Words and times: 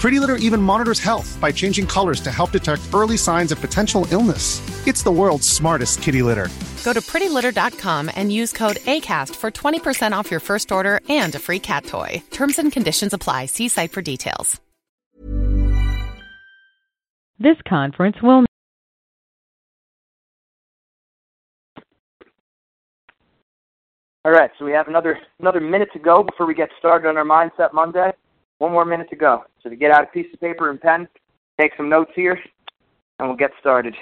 Pretty 0.00 0.18
Litter 0.18 0.36
even 0.36 0.62
monitors 0.62 0.98
health 0.98 1.38
by 1.42 1.52
changing 1.52 1.86
colors 1.86 2.22
to 2.22 2.30
help 2.32 2.52
detect 2.52 2.80
early 2.94 3.18
signs 3.18 3.52
of 3.52 3.60
potential 3.60 4.06
illness. 4.10 4.62
It's 4.86 5.02
the 5.02 5.12
world's 5.12 5.46
smartest 5.46 6.00
kitty 6.00 6.22
litter. 6.22 6.48
Go 6.84 6.94
to 6.94 7.02
prettylitter.com 7.02 8.10
and 8.16 8.32
use 8.32 8.50
code 8.50 8.76
ACAST 8.76 9.36
for 9.36 9.50
20% 9.50 10.12
off 10.12 10.30
your 10.30 10.40
first 10.40 10.72
order 10.72 11.00
and 11.10 11.34
a 11.34 11.38
free 11.38 11.60
cat 11.60 11.84
toy. 11.84 12.22
Terms 12.30 12.58
and 12.58 12.72
conditions 12.72 13.12
apply. 13.12 13.46
See 13.46 13.68
site 13.68 13.92
for 13.92 14.00
details. 14.00 14.58
This 17.38 17.56
conference 17.68 18.16
will. 18.22 18.46
All 24.24 24.32
right, 24.32 24.50
so 24.58 24.64
we 24.64 24.72
have 24.72 24.88
another 24.88 25.18
another 25.40 25.60
minute 25.60 25.88
to 25.92 25.98
go 25.98 26.22
before 26.22 26.46
we 26.46 26.54
get 26.54 26.70
started 26.78 27.08
on 27.08 27.18
our 27.18 27.24
Mindset 27.24 27.74
Monday. 27.74 28.12
One 28.60 28.72
more 28.72 28.84
minute 28.84 29.08
to 29.08 29.16
go. 29.16 29.44
So 29.62 29.70
to 29.70 29.76
get 29.76 29.90
out 29.90 30.04
a 30.04 30.06
piece 30.08 30.26
of 30.34 30.40
paper 30.40 30.68
and 30.68 30.78
pen, 30.78 31.08
take 31.58 31.72
some 31.78 31.88
notes 31.88 32.10
here, 32.14 32.38
and 33.18 33.26
we'll 33.26 33.36
get 33.36 33.52
started. 33.58 33.94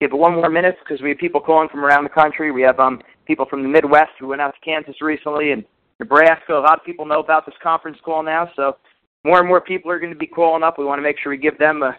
Give 0.00 0.12
it 0.12 0.16
one 0.16 0.34
more 0.34 0.48
minute 0.48 0.76
because 0.78 1.02
we 1.02 1.08
have 1.08 1.18
people 1.18 1.40
calling 1.40 1.68
from 1.68 1.84
around 1.84 2.04
the 2.04 2.10
country. 2.10 2.52
We 2.52 2.62
have 2.62 2.78
um, 2.78 3.02
people 3.26 3.44
from 3.50 3.64
the 3.64 3.68
Midwest 3.68 4.12
who 4.20 4.28
went 4.28 4.40
out 4.40 4.54
to 4.54 4.60
Kansas 4.64 5.02
recently 5.02 5.50
and 5.50 5.64
Nebraska. 5.98 6.56
A 6.56 6.60
lot 6.60 6.78
of 6.78 6.84
people 6.84 7.04
know 7.04 7.18
about 7.18 7.44
this 7.44 7.56
conference 7.60 7.98
call 8.04 8.22
now, 8.22 8.48
so 8.54 8.76
more 9.24 9.40
and 9.40 9.48
more 9.48 9.60
people 9.60 9.90
are 9.90 9.98
going 9.98 10.12
to 10.12 10.18
be 10.18 10.26
calling 10.26 10.62
up. 10.62 10.78
We 10.78 10.84
want 10.84 11.00
to 11.00 11.02
make 11.02 11.18
sure 11.18 11.30
we 11.30 11.36
give 11.36 11.58
them 11.58 11.82
a, 11.82 11.96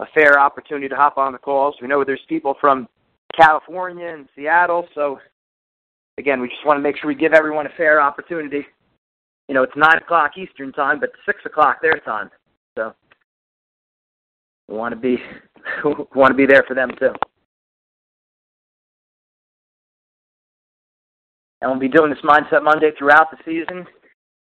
a 0.00 0.06
fair 0.14 0.40
opportunity 0.40 0.88
to 0.88 0.96
hop 0.96 1.18
on 1.18 1.32
the 1.32 1.38
calls. 1.38 1.74
We 1.82 1.88
know 1.88 2.02
there's 2.04 2.20
people 2.26 2.54
from 2.58 2.88
California 3.36 4.06
and 4.06 4.30
Seattle, 4.34 4.88
so 4.94 5.18
again, 6.16 6.40
we 6.40 6.48
just 6.48 6.64
want 6.64 6.78
to 6.78 6.82
make 6.82 6.96
sure 6.96 7.08
we 7.08 7.14
give 7.14 7.34
everyone 7.34 7.66
a 7.66 7.72
fair 7.76 8.00
opportunity 8.00 8.64
you 9.50 9.54
know, 9.54 9.64
it's 9.64 9.72
nine 9.74 9.96
o'clock 9.96 10.38
Eastern 10.38 10.70
time, 10.70 11.00
but 11.00 11.10
six 11.26 11.40
o'clock 11.44 11.82
their 11.82 11.98
time. 11.98 12.30
So 12.78 12.94
we 14.68 14.76
want 14.76 14.94
to 14.94 15.00
be 15.00 15.16
want 16.14 16.30
to 16.30 16.36
be 16.36 16.46
there 16.46 16.62
for 16.68 16.74
them 16.74 16.90
too. 17.00 17.12
And 21.60 21.68
we'll 21.68 21.80
be 21.80 21.88
doing 21.88 22.10
this 22.10 22.20
Mindset 22.22 22.62
Monday 22.62 22.92
throughout 22.96 23.32
the 23.32 23.38
season, 23.44 23.84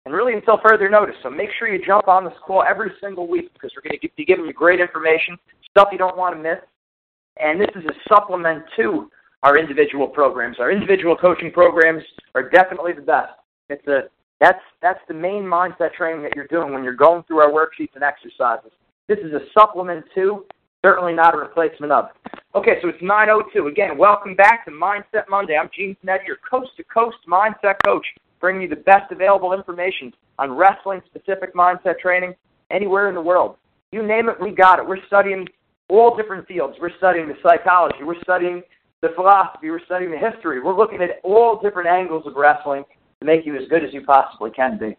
and 0.06 0.14
really 0.14 0.32
until 0.32 0.58
further 0.66 0.88
notice. 0.88 1.14
So 1.22 1.28
make 1.28 1.50
sure 1.58 1.68
you 1.68 1.84
jump 1.84 2.08
on 2.08 2.24
this 2.24 2.32
call 2.46 2.64
every 2.66 2.90
single 2.98 3.28
week 3.28 3.52
because 3.52 3.72
we're 3.76 3.86
going 3.86 4.00
to 4.00 4.08
be 4.16 4.24
giving 4.24 4.46
you 4.46 4.54
great 4.54 4.80
information, 4.80 5.36
stuff 5.70 5.88
you 5.92 5.98
don't 5.98 6.16
want 6.16 6.34
to 6.34 6.42
miss. 6.42 6.58
And 7.38 7.60
this 7.60 7.68
is 7.76 7.84
a 7.84 7.92
supplement 8.08 8.64
to 8.76 9.10
our 9.42 9.58
individual 9.58 10.08
programs. 10.08 10.56
Our 10.58 10.72
individual 10.72 11.16
coaching 11.16 11.52
programs 11.52 12.02
are 12.34 12.48
definitely 12.48 12.94
the 12.94 13.02
best. 13.02 13.34
It's 13.68 13.86
a 13.88 14.04
that's 14.40 14.60
that's 14.82 15.00
the 15.08 15.14
main 15.14 15.42
mindset 15.42 15.94
training 15.94 16.22
that 16.22 16.36
you're 16.36 16.46
doing 16.48 16.72
when 16.72 16.84
you're 16.84 16.94
going 16.94 17.22
through 17.24 17.40
our 17.40 17.50
worksheets 17.50 17.94
and 17.94 18.04
exercises. 18.04 18.70
This 19.08 19.18
is 19.18 19.32
a 19.32 19.40
supplement 19.54 20.04
to, 20.14 20.44
certainly 20.84 21.12
not 21.12 21.34
a 21.34 21.38
replacement 21.38 21.92
of. 21.92 22.06
Okay, 22.54 22.78
so 22.82 22.88
it's 22.88 23.02
9:02. 23.02 23.68
Again, 23.68 23.96
welcome 23.96 24.34
back 24.34 24.64
to 24.64 24.70
Mindset 24.70 25.28
Monday. 25.28 25.56
I'm 25.56 25.70
Gene 25.74 25.96
Zannetti, 26.04 26.26
your 26.26 26.38
coast-to-coast 26.48 27.18
mindset 27.28 27.76
coach, 27.84 28.06
bringing 28.40 28.62
you 28.62 28.68
the 28.68 28.76
best 28.76 29.10
available 29.12 29.52
information 29.52 30.12
on 30.38 30.52
wrestling-specific 30.52 31.54
mindset 31.54 31.98
training 31.98 32.34
anywhere 32.70 33.08
in 33.08 33.14
the 33.14 33.20
world. 33.20 33.56
You 33.92 34.02
name 34.02 34.28
it, 34.28 34.40
we 34.40 34.50
got 34.50 34.78
it. 34.78 34.86
We're 34.86 35.04
studying 35.06 35.46
all 35.88 36.16
different 36.16 36.46
fields. 36.48 36.76
We're 36.80 36.96
studying 36.98 37.28
the 37.28 37.36
psychology. 37.42 38.02
We're 38.02 38.20
studying 38.22 38.62
the 39.02 39.10
philosophy. 39.14 39.70
We're 39.70 39.84
studying 39.84 40.10
the 40.10 40.18
history. 40.18 40.60
We're 40.60 40.76
looking 40.76 41.00
at 41.00 41.20
all 41.22 41.60
different 41.62 41.88
angles 41.88 42.26
of 42.26 42.34
wrestling 42.34 42.84
to 43.20 43.26
make 43.26 43.46
you 43.46 43.56
as 43.56 43.68
good 43.68 43.84
as 43.84 43.92
you 43.92 44.02
possibly 44.02 44.50
can 44.50 44.78
be. 44.78 44.96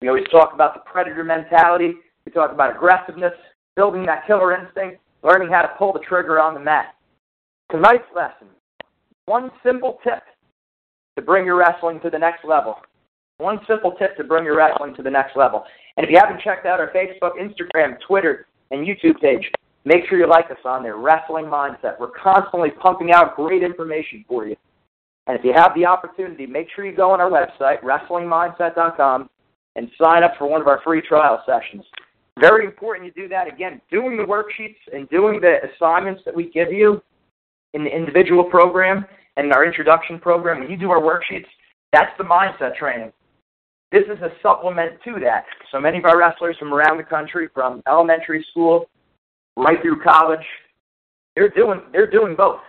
We 0.00 0.08
always 0.08 0.26
talk 0.30 0.52
about 0.54 0.74
the 0.74 0.80
predator 0.90 1.24
mentality. 1.24 1.94
We 2.24 2.32
talk 2.32 2.52
about 2.52 2.76
aggressiveness, 2.76 3.34
building 3.76 4.06
that 4.06 4.26
killer 4.26 4.54
instinct, 4.54 5.00
learning 5.22 5.48
how 5.50 5.62
to 5.62 5.70
pull 5.78 5.92
the 5.92 6.00
trigger 6.00 6.40
on 6.40 6.54
the 6.54 6.60
mat. 6.60 6.94
Tonight's 7.70 8.04
lesson 8.14 8.48
one 9.28 9.50
simple 9.62 9.98
tip 10.02 10.22
to 11.16 11.22
bring 11.22 11.44
your 11.44 11.56
wrestling 11.56 12.00
to 12.00 12.10
the 12.10 12.18
next 12.18 12.44
level. 12.44 12.76
One 13.36 13.60
simple 13.68 13.92
tip 13.92 14.16
to 14.16 14.24
bring 14.24 14.44
your 14.44 14.56
wrestling 14.56 14.94
to 14.96 15.02
the 15.02 15.10
next 15.10 15.36
level. 15.36 15.64
And 15.96 16.04
if 16.04 16.10
you 16.10 16.18
haven't 16.18 16.40
checked 16.40 16.64
out 16.64 16.80
our 16.80 16.90
Facebook, 16.90 17.32
Instagram, 17.38 17.98
Twitter, 18.06 18.46
and 18.70 18.86
YouTube 18.86 19.20
page, 19.20 19.50
make 19.84 20.06
sure 20.08 20.18
you 20.18 20.26
like 20.26 20.50
us 20.50 20.58
on 20.64 20.82
there. 20.82 20.96
Wrestling 20.96 21.44
Mindset. 21.44 22.00
We're 22.00 22.10
constantly 22.10 22.70
pumping 22.70 23.12
out 23.12 23.36
great 23.36 23.62
information 23.62 24.24
for 24.26 24.46
you. 24.46 24.56
And 25.28 25.38
if 25.38 25.44
you 25.44 25.52
have 25.52 25.74
the 25.74 25.84
opportunity, 25.84 26.46
make 26.46 26.68
sure 26.74 26.86
you 26.86 26.96
go 26.96 27.10
on 27.10 27.20
our 27.20 27.30
website, 27.30 27.82
wrestlingmindset.com, 27.82 29.28
and 29.76 29.90
sign 30.00 30.24
up 30.24 30.32
for 30.38 30.48
one 30.48 30.60
of 30.60 30.66
our 30.66 30.80
free 30.82 31.02
trial 31.02 31.42
sessions. 31.46 31.84
Very 32.40 32.64
important 32.64 33.06
you 33.06 33.22
do 33.22 33.28
that. 33.28 33.46
Again, 33.46 33.80
doing 33.90 34.16
the 34.16 34.22
worksheets 34.22 34.76
and 34.92 35.08
doing 35.10 35.40
the 35.40 35.58
assignments 35.74 36.22
that 36.24 36.34
we 36.34 36.50
give 36.50 36.72
you 36.72 37.02
in 37.74 37.84
the 37.84 37.94
individual 37.94 38.42
program 38.42 39.04
and 39.36 39.52
our 39.52 39.66
introduction 39.66 40.18
program, 40.18 40.60
when 40.60 40.70
you 40.70 40.76
do 40.76 40.90
our 40.90 41.00
worksheets, 41.00 41.46
that's 41.92 42.10
the 42.16 42.24
mindset 42.24 42.76
training. 42.76 43.12
This 43.92 44.04
is 44.04 44.20
a 44.22 44.30
supplement 44.42 44.92
to 45.04 45.20
that. 45.20 45.44
So 45.70 45.80
many 45.80 45.98
of 45.98 46.04
our 46.04 46.18
wrestlers 46.18 46.56
from 46.58 46.72
around 46.72 46.96
the 46.96 47.04
country, 47.04 47.48
from 47.52 47.82
elementary 47.86 48.44
school 48.50 48.88
right 49.56 49.80
through 49.82 50.00
college, 50.02 50.44
they're 51.34 51.48
doing 51.48 51.82
they're 51.92 52.10
doing 52.10 52.34
both. 52.34 52.60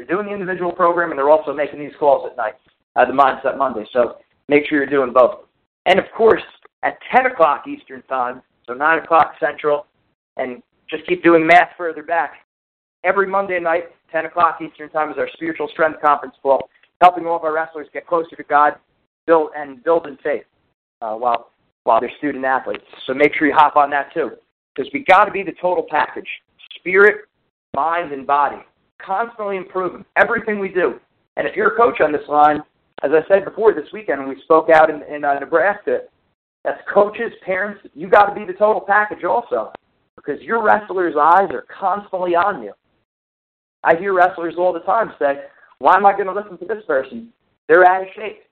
They're 0.00 0.16
doing 0.16 0.28
the 0.28 0.32
individual 0.32 0.72
program, 0.72 1.10
and 1.10 1.18
they're 1.18 1.28
also 1.28 1.52
making 1.52 1.78
these 1.78 1.92
calls 1.98 2.26
at 2.30 2.34
night, 2.34 2.54
uh, 2.96 3.04
the 3.04 3.12
Mindset 3.12 3.58
Monday. 3.58 3.84
So 3.92 4.16
make 4.48 4.66
sure 4.66 4.78
you're 4.78 4.86
doing 4.86 5.12
both. 5.12 5.40
And 5.84 5.98
of 5.98 6.06
course, 6.16 6.40
at 6.82 6.96
10 7.14 7.26
o'clock 7.26 7.64
Eastern 7.68 8.00
Time, 8.04 8.40
so 8.66 8.72
9 8.72 8.98
o'clock 9.00 9.34
Central, 9.38 9.84
and 10.38 10.62
just 10.88 11.06
keep 11.06 11.22
doing 11.22 11.46
math 11.46 11.72
further 11.76 12.02
back. 12.02 12.32
Every 13.04 13.26
Monday 13.26 13.60
night, 13.60 13.90
10 14.10 14.24
o'clock 14.24 14.60
Eastern 14.62 14.88
Time, 14.88 15.10
is 15.10 15.18
our 15.18 15.28
Spiritual 15.34 15.68
Strength 15.68 16.00
Conference 16.00 16.34
call, 16.42 16.70
helping 17.02 17.26
all 17.26 17.36
of 17.36 17.44
our 17.44 17.52
wrestlers 17.52 17.86
get 17.92 18.06
closer 18.06 18.34
to 18.36 18.42
God 18.44 18.76
build 19.26 19.50
and 19.54 19.84
build 19.84 20.06
in 20.06 20.16
faith 20.24 20.44
uh, 21.02 21.12
while, 21.12 21.50
while 21.84 22.00
they're 22.00 22.10
student 22.16 22.46
athletes. 22.46 22.84
So 23.06 23.12
make 23.12 23.34
sure 23.34 23.46
you 23.46 23.54
hop 23.54 23.76
on 23.76 23.90
that 23.90 24.14
too, 24.14 24.30
because 24.74 24.90
we 24.94 25.04
got 25.04 25.26
to 25.26 25.30
be 25.30 25.42
the 25.42 25.52
total 25.60 25.84
package 25.90 26.28
spirit, 26.78 27.26
mind, 27.74 28.12
and 28.12 28.26
body 28.26 28.62
constantly 29.04 29.56
improving 29.56 30.04
everything 30.16 30.58
we 30.58 30.68
do. 30.68 31.00
And 31.36 31.46
if 31.46 31.56
you're 31.56 31.74
a 31.74 31.76
coach 31.76 32.00
on 32.00 32.12
this 32.12 32.26
line, 32.28 32.62
as 33.02 33.12
I 33.12 33.26
said 33.28 33.44
before 33.44 33.72
this 33.72 33.92
weekend 33.92 34.20
when 34.20 34.28
we 34.28 34.40
spoke 34.42 34.68
out 34.70 34.90
in, 34.90 35.02
in 35.02 35.24
uh, 35.24 35.38
Nebraska, 35.38 36.00
as 36.64 36.74
coaches, 36.92 37.32
parents, 37.44 37.80
you 37.94 38.08
got 38.08 38.26
to 38.26 38.34
be 38.34 38.44
the 38.44 38.58
total 38.58 38.80
package 38.80 39.24
also, 39.24 39.72
because 40.16 40.40
your 40.42 40.62
wrestlers' 40.62 41.14
eyes 41.18 41.48
are 41.52 41.64
constantly 41.78 42.34
on 42.34 42.62
you. 42.62 42.72
I 43.82 43.96
hear 43.96 44.12
wrestlers 44.12 44.54
all 44.58 44.74
the 44.74 44.80
time 44.80 45.12
say, 45.18 45.44
"Why 45.78 45.96
am 45.96 46.04
I 46.04 46.12
going 46.12 46.26
to 46.26 46.34
listen 46.34 46.58
to 46.58 46.66
this 46.66 46.84
person? 46.86 47.32
They're 47.68 47.86
out 47.86 48.02
of 48.02 48.08
shape. 48.14 48.42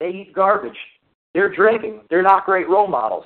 They 0.00 0.08
eat 0.08 0.32
garbage. 0.34 0.78
they're 1.34 1.54
drinking. 1.54 2.00
They're 2.10 2.22
not 2.22 2.44
great 2.44 2.68
role 2.68 2.88
models. 2.88 3.24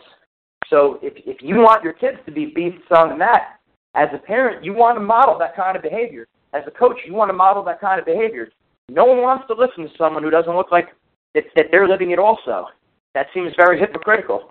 So 0.68 0.98
if 1.02 1.14
if 1.26 1.38
you 1.40 1.56
want 1.56 1.82
your 1.82 1.94
kids 1.94 2.18
to 2.26 2.32
be 2.32 2.46
beasts 2.46 2.90
on 2.90 3.08
the 3.08 3.16
mat, 3.16 3.58
as 3.94 4.08
a 4.12 4.18
parent, 4.18 4.64
you 4.64 4.74
want 4.74 4.96
to 4.98 5.00
model 5.00 5.38
that 5.38 5.56
kind 5.56 5.76
of 5.76 5.82
behavior. 5.82 6.26
As 6.56 6.62
a 6.66 6.70
coach, 6.70 6.96
you 7.06 7.12
want 7.12 7.28
to 7.28 7.34
model 7.34 7.62
that 7.64 7.80
kind 7.80 8.00
of 8.00 8.06
behavior. 8.06 8.48
No 8.88 9.04
one 9.04 9.20
wants 9.20 9.44
to 9.48 9.54
listen 9.54 9.84
to 9.84 9.98
someone 9.98 10.22
who 10.22 10.30
doesn't 10.30 10.56
look 10.56 10.72
like 10.72 10.88
that, 11.34 11.44
that 11.54 11.66
they're 11.70 11.88
living 11.88 12.12
it 12.12 12.18
also. 12.18 12.66
That 13.14 13.26
seems 13.34 13.52
very 13.56 13.78
hypocritical. 13.78 14.48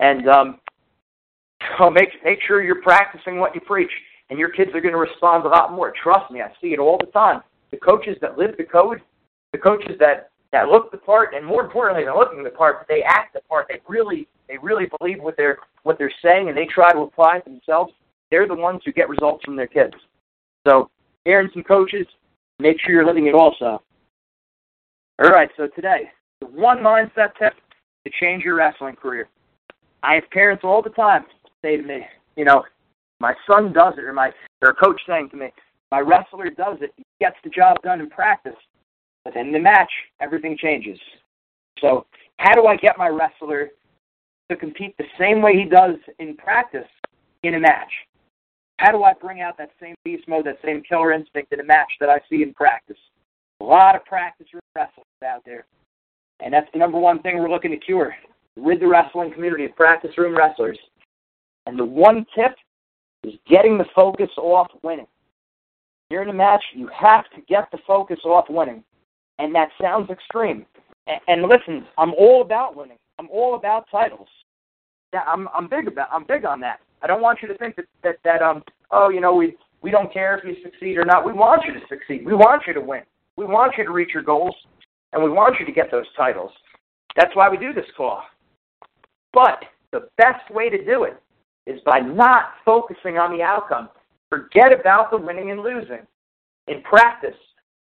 And 0.00 0.28
um, 0.28 0.60
so 1.78 1.88
make 1.90 2.08
make 2.24 2.40
sure 2.46 2.62
you're 2.62 2.82
practicing 2.82 3.38
what 3.38 3.54
you 3.54 3.60
preach, 3.60 3.90
and 4.30 4.38
your 4.38 4.50
kids 4.50 4.70
are 4.74 4.80
going 4.80 4.94
to 4.94 4.98
respond 4.98 5.44
a 5.44 5.48
lot 5.48 5.72
more. 5.72 5.92
Trust 6.02 6.32
me, 6.32 6.40
I 6.40 6.48
see 6.60 6.68
it 6.68 6.78
all 6.78 6.98
the 6.98 7.12
time. 7.12 7.42
The 7.70 7.76
coaches 7.76 8.16
that 8.22 8.36
live 8.36 8.56
the 8.56 8.64
code, 8.64 9.00
the 9.52 9.58
coaches 9.58 9.96
that 10.00 10.30
that 10.52 10.68
look 10.68 10.90
the 10.90 10.98
part, 10.98 11.34
and 11.34 11.46
more 11.46 11.62
importantly 11.62 12.04
than 12.04 12.16
looking 12.16 12.42
the 12.42 12.50
part, 12.50 12.86
they 12.88 13.02
act 13.02 13.34
the 13.34 13.40
part. 13.42 13.66
They 13.68 13.80
really 13.86 14.26
they 14.48 14.56
really 14.58 14.86
believe 14.98 15.20
what 15.20 15.36
they're 15.36 15.58
what 15.84 15.98
they're 15.98 16.12
saying, 16.22 16.48
and 16.48 16.56
they 16.56 16.66
try 16.66 16.92
to 16.92 17.00
apply 17.00 17.36
it 17.36 17.44
themselves. 17.44 17.92
They're 18.30 18.48
the 18.48 18.54
ones 18.54 18.80
who 18.84 18.92
get 18.92 19.08
results 19.08 19.44
from 19.44 19.56
their 19.56 19.66
kids. 19.66 19.94
So, 20.66 20.90
parents 21.30 21.54
and 21.54 21.64
coaches, 21.64 22.08
make 22.58 22.76
sure 22.80 22.92
you're 22.92 23.06
living 23.06 23.28
it 23.28 23.34
also. 23.34 23.80
All 25.22 25.30
right, 25.30 25.48
so 25.56 25.68
today, 25.68 26.10
the 26.40 26.48
one 26.48 26.78
mindset 26.78 27.36
tip 27.38 27.52
to 28.04 28.10
change 28.18 28.42
your 28.42 28.56
wrestling 28.56 28.96
career. 28.96 29.28
I 30.02 30.14
have 30.16 30.28
parents 30.32 30.64
all 30.64 30.82
the 30.82 30.90
time 30.90 31.24
say 31.62 31.76
to 31.76 31.82
me, 31.84 32.04
you 32.36 32.44
know, 32.44 32.64
my 33.20 33.32
son 33.46 33.72
does 33.72 33.94
it, 33.96 34.02
or 34.02 34.12
my 34.12 34.32
or 34.60 34.70
a 34.70 34.74
coach 34.74 35.00
saying 35.06 35.30
to 35.30 35.36
me, 35.36 35.52
my 35.92 36.00
wrestler 36.00 36.50
does 36.50 36.78
it, 36.80 36.92
he 36.96 37.04
gets 37.20 37.36
the 37.44 37.50
job 37.50 37.76
done 37.84 38.00
in 38.00 38.10
practice, 38.10 38.58
but 39.24 39.36
in 39.36 39.52
the 39.52 39.58
match, 39.60 39.92
everything 40.20 40.56
changes. 40.58 40.98
So, 41.80 42.06
how 42.38 42.54
do 42.54 42.66
I 42.66 42.74
get 42.74 42.98
my 42.98 43.08
wrestler 43.08 43.68
to 44.50 44.56
compete 44.56 44.96
the 44.98 45.04
same 45.16 45.42
way 45.42 45.56
he 45.56 45.64
does 45.64 45.94
in 46.18 46.36
practice 46.36 46.88
in 47.44 47.54
a 47.54 47.60
match? 47.60 47.92
How 48.80 48.92
do 48.92 49.02
I 49.02 49.12
bring 49.12 49.42
out 49.42 49.58
that 49.58 49.72
same 49.78 49.94
beast 50.06 50.26
mode, 50.26 50.46
that 50.46 50.56
same 50.64 50.82
killer 50.82 51.12
instinct 51.12 51.52
in 51.52 51.60
a 51.60 51.64
match 51.64 51.92
that 52.00 52.08
I 52.08 52.18
see 52.30 52.42
in 52.42 52.54
practice? 52.54 52.96
A 53.60 53.64
lot 53.64 53.94
of 53.94 54.02
practice 54.06 54.46
wrestlers 54.74 55.04
out 55.22 55.42
there. 55.44 55.66
And 56.42 56.54
that's 56.54 56.66
the 56.72 56.78
number 56.78 56.98
one 56.98 57.20
thing 57.20 57.38
we're 57.38 57.50
looking 57.50 57.72
to 57.72 57.76
cure. 57.76 58.16
Rid 58.56 58.80
the 58.80 58.86
wrestling 58.86 59.34
community 59.34 59.66
of 59.66 59.76
practice 59.76 60.16
room 60.16 60.34
wrestlers. 60.34 60.78
And 61.66 61.78
the 61.78 61.84
one 61.84 62.24
tip 62.34 62.52
is 63.22 63.34
getting 63.46 63.76
the 63.76 63.84
focus 63.94 64.30
off 64.38 64.68
winning. 64.82 65.06
You're 66.08 66.22
in 66.22 66.30
a 66.30 66.32
match, 66.32 66.64
you 66.74 66.88
have 66.88 67.24
to 67.34 67.42
get 67.50 67.70
the 67.70 67.78
focus 67.86 68.20
off 68.24 68.46
winning. 68.48 68.82
And 69.38 69.54
that 69.54 69.68
sounds 69.78 70.08
extreme. 70.08 70.64
And, 71.06 71.20
and 71.28 71.42
listen, 71.42 71.86
I'm 71.98 72.14
all 72.14 72.40
about 72.40 72.76
winning. 72.76 72.96
I'm 73.18 73.28
all 73.30 73.56
about 73.56 73.84
titles. 73.90 74.28
Yeah, 75.12 75.24
I'm 75.26 75.48
I'm 75.54 75.68
big 75.68 75.86
about 75.86 76.08
I'm 76.10 76.24
big 76.24 76.46
on 76.46 76.60
that. 76.60 76.80
I 77.02 77.06
don't 77.06 77.22
want 77.22 77.40
you 77.42 77.48
to 77.48 77.56
think 77.58 77.76
that 77.76 77.86
that, 78.02 78.16
that 78.24 78.42
um 78.42 78.62
oh 78.90 79.08
you 79.08 79.20
know 79.20 79.34
we 79.34 79.56
we 79.82 79.90
don't 79.90 80.12
care 80.12 80.36
if 80.36 80.44
you 80.44 80.56
succeed 80.62 80.98
or 80.98 81.04
not. 81.04 81.24
We 81.24 81.32
want 81.32 81.62
you 81.66 81.72
to 81.72 81.80
succeed. 81.88 82.24
We 82.24 82.34
want 82.34 82.62
you 82.66 82.74
to 82.74 82.80
win. 82.80 83.02
We 83.36 83.46
want 83.46 83.74
you 83.78 83.84
to 83.84 83.90
reach 83.92 84.10
your 84.12 84.22
goals, 84.22 84.54
and 85.12 85.22
we 85.22 85.30
want 85.30 85.56
you 85.58 85.66
to 85.66 85.72
get 85.72 85.90
those 85.90 86.04
titles. 86.16 86.50
That's 87.16 87.34
why 87.34 87.48
we 87.48 87.56
do 87.56 87.72
this 87.72 87.86
call. 87.96 88.22
But 89.32 89.64
the 89.92 90.08
best 90.18 90.50
way 90.50 90.68
to 90.68 90.84
do 90.84 91.04
it 91.04 91.20
is 91.66 91.80
by 91.84 92.00
not 92.00 92.50
focusing 92.64 93.18
on 93.18 93.36
the 93.36 93.42
outcome. 93.42 93.88
Forget 94.28 94.72
about 94.72 95.10
the 95.10 95.16
winning 95.16 95.50
and 95.50 95.62
losing. 95.62 96.06
In 96.68 96.82
practice, 96.82 97.36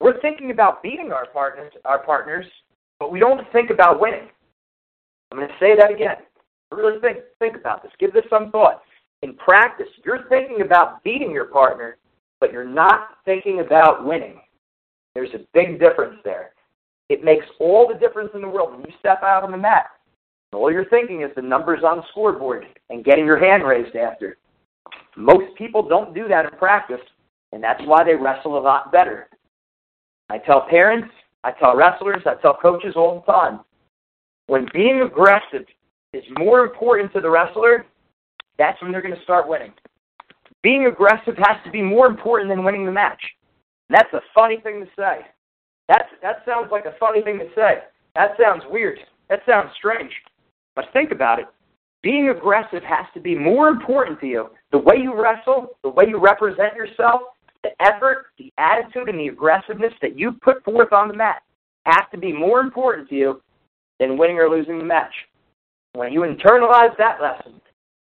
we're 0.00 0.20
thinking 0.20 0.50
about 0.50 0.82
beating 0.82 1.12
our 1.12 1.26
partners, 1.26 1.72
our 1.84 2.04
partners, 2.04 2.44
but 2.98 3.10
we 3.10 3.18
don't 3.18 3.40
think 3.52 3.70
about 3.70 4.00
winning. 4.00 4.28
I'm 5.30 5.38
going 5.38 5.48
to 5.48 5.54
say 5.58 5.74
that 5.76 5.90
again. 5.90 6.16
Really 6.70 7.00
think 7.00 7.18
think 7.38 7.56
about 7.56 7.82
this. 7.82 7.92
Give 7.98 8.12
this 8.12 8.24
some 8.28 8.50
thought. 8.50 8.82
In 9.24 9.32
practice, 9.36 9.88
you're 10.04 10.28
thinking 10.28 10.60
about 10.60 11.02
beating 11.02 11.30
your 11.30 11.46
partner, 11.46 11.96
but 12.40 12.52
you're 12.52 12.62
not 12.62 13.08
thinking 13.24 13.60
about 13.60 14.04
winning. 14.04 14.38
There's 15.14 15.32
a 15.32 15.46
big 15.54 15.80
difference 15.80 16.16
there. 16.24 16.50
It 17.08 17.24
makes 17.24 17.46
all 17.58 17.88
the 17.88 17.98
difference 17.98 18.32
in 18.34 18.42
the 18.42 18.48
world 18.48 18.72
when 18.72 18.82
you 18.82 18.92
step 18.98 19.22
out 19.22 19.42
on 19.42 19.50
the 19.50 19.56
mat. 19.56 19.86
All 20.52 20.70
you're 20.70 20.84
thinking 20.90 21.22
is 21.22 21.30
the 21.34 21.40
numbers 21.40 21.80
on 21.82 21.96
the 21.96 22.02
scoreboard 22.10 22.66
and 22.90 23.02
getting 23.02 23.24
your 23.24 23.38
hand 23.38 23.62
raised 23.64 23.96
after. 23.96 24.36
Most 25.16 25.56
people 25.56 25.88
don't 25.88 26.14
do 26.14 26.28
that 26.28 26.44
in 26.44 26.58
practice, 26.58 27.00
and 27.52 27.64
that's 27.64 27.82
why 27.86 28.04
they 28.04 28.16
wrestle 28.16 28.58
a 28.58 28.60
lot 28.60 28.92
better. 28.92 29.30
I 30.28 30.36
tell 30.36 30.66
parents, 30.68 31.08
I 31.44 31.52
tell 31.52 31.74
wrestlers, 31.74 32.22
I 32.26 32.34
tell 32.42 32.58
coaches 32.60 32.92
all 32.94 33.24
the 33.26 33.32
time 33.32 33.60
when 34.48 34.68
being 34.74 35.00
aggressive 35.00 35.64
is 36.12 36.24
more 36.38 36.62
important 36.62 37.10
to 37.14 37.22
the 37.22 37.30
wrestler, 37.30 37.86
that's 38.58 38.80
when 38.82 38.92
they're 38.92 39.02
going 39.02 39.16
to 39.16 39.22
start 39.22 39.48
winning. 39.48 39.72
Being 40.62 40.86
aggressive 40.86 41.36
has 41.36 41.56
to 41.64 41.70
be 41.70 41.82
more 41.82 42.06
important 42.06 42.50
than 42.50 42.64
winning 42.64 42.86
the 42.86 42.92
match. 42.92 43.20
And 43.88 43.96
that's 43.98 44.12
a 44.14 44.20
funny 44.34 44.58
thing 44.60 44.80
to 44.80 44.90
say. 44.96 45.26
That's, 45.88 46.08
that 46.22 46.42
sounds 46.46 46.68
like 46.72 46.86
a 46.86 46.94
funny 46.98 47.22
thing 47.22 47.38
to 47.38 47.48
say. 47.54 47.80
That 48.14 48.30
sounds 48.40 48.62
weird. 48.70 48.98
That 49.28 49.40
sounds 49.46 49.70
strange. 49.76 50.12
But 50.74 50.86
think 50.92 51.10
about 51.12 51.38
it. 51.38 51.46
Being 52.02 52.28
aggressive 52.28 52.82
has 52.82 53.06
to 53.14 53.20
be 53.20 53.34
more 53.34 53.68
important 53.68 54.20
to 54.20 54.26
you. 54.26 54.50
The 54.72 54.78
way 54.78 54.96
you 54.96 55.14
wrestle, 55.20 55.68
the 55.82 55.88
way 55.88 56.04
you 56.08 56.18
represent 56.18 56.74
yourself, 56.74 57.22
the 57.62 57.70
effort, 57.80 58.26
the 58.38 58.52
attitude, 58.58 59.08
and 59.08 59.18
the 59.18 59.28
aggressiveness 59.28 59.92
that 60.02 60.18
you 60.18 60.32
put 60.32 60.62
forth 60.64 60.92
on 60.92 61.08
the 61.08 61.14
mat 61.14 61.42
have 61.86 62.10
to 62.10 62.18
be 62.18 62.32
more 62.32 62.60
important 62.60 63.08
to 63.08 63.14
you 63.14 63.42
than 63.98 64.18
winning 64.18 64.38
or 64.38 64.50
losing 64.50 64.78
the 64.78 64.84
match. 64.84 65.14
When 65.94 66.12
you 66.12 66.20
internalize 66.20 66.96
that 66.98 67.22
lesson, 67.22 67.60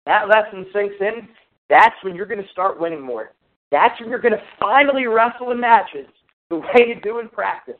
that 0.05 0.27
lesson 0.27 0.65
sinks 0.73 0.95
in, 0.99 1.27
that's 1.69 1.95
when 2.03 2.15
you're 2.15 2.25
going 2.25 2.43
to 2.43 2.51
start 2.51 2.79
winning 2.79 3.01
more. 3.01 3.33
That's 3.71 3.99
when 3.99 4.09
you're 4.09 4.19
going 4.19 4.33
to 4.33 4.43
finally 4.59 5.07
wrestle 5.07 5.51
in 5.51 5.59
matches 5.59 6.07
the 6.49 6.57
way 6.57 6.85
you 6.87 7.01
do 7.01 7.19
in 7.19 7.29
practice. 7.29 7.75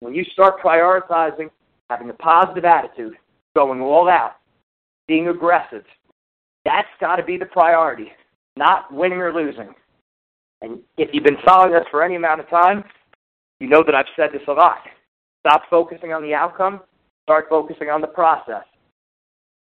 When 0.00 0.14
you 0.14 0.24
start 0.32 0.62
prioritizing 0.62 1.50
having 1.90 2.10
a 2.10 2.14
positive 2.14 2.64
attitude, 2.64 3.14
going 3.54 3.80
all 3.80 4.08
out, 4.08 4.36
being 5.06 5.28
aggressive, 5.28 5.84
that's 6.64 6.88
got 7.00 7.16
to 7.16 7.24
be 7.24 7.36
the 7.36 7.46
priority, 7.46 8.12
not 8.56 8.92
winning 8.92 9.18
or 9.18 9.32
losing. 9.32 9.74
And 10.62 10.80
if 10.96 11.10
you've 11.12 11.24
been 11.24 11.36
following 11.44 11.74
us 11.74 11.84
for 11.90 12.02
any 12.02 12.14
amount 12.14 12.40
of 12.40 12.48
time, 12.48 12.84
you 13.60 13.68
know 13.68 13.82
that 13.84 13.94
I've 13.94 14.06
said 14.16 14.30
this 14.32 14.42
a 14.48 14.52
lot. 14.52 14.78
Stop 15.46 15.62
focusing 15.68 16.12
on 16.12 16.22
the 16.22 16.34
outcome, 16.34 16.80
start 17.24 17.46
focusing 17.50 17.90
on 17.90 18.00
the 18.00 18.06
process. 18.06 18.64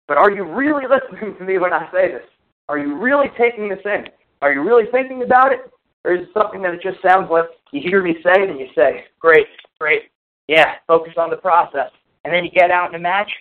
But 0.10 0.18
are 0.18 0.32
you 0.32 0.44
really 0.44 0.84
listening 0.90 1.38
to 1.38 1.44
me 1.46 1.60
when 1.60 1.72
I 1.72 1.90
say 1.94 2.12
this? 2.12 2.24
Are 2.68 2.78
you 2.78 2.98
really 2.98 3.28
taking 3.38 3.70
this 3.70 3.80
in? 3.86 4.06
Are 4.42 4.52
you 4.52 4.62
really 4.64 4.86
thinking 4.92 5.24
about 5.24 5.54
it? 5.54 5.72
Or 6.04 6.14
is 6.14 6.24
it 6.24 6.30
something 6.34 6.62
that 6.64 6.74
it 6.74 6.82
just 6.82 6.98
sounds 7.02 7.30
like 7.32 7.46
you 7.72 7.82
hear 7.82 8.02
me 8.02 8.16
say 8.24 8.42
it 8.42 8.50
and 8.50 8.60
you 8.60 8.68
say, 8.76 9.06
great, 9.20 9.48
great, 9.80 10.04
yeah, 10.48 10.76
focus 10.88 11.14
on 11.18 11.30
the 11.30 11.38
process. 11.38 11.92
And 12.24 12.34
then 12.34 12.44
you 12.44 12.52
get 12.52 12.72
out 12.72 12.90
in 12.90 12.96
a 12.96 13.00
match, 13.00 13.32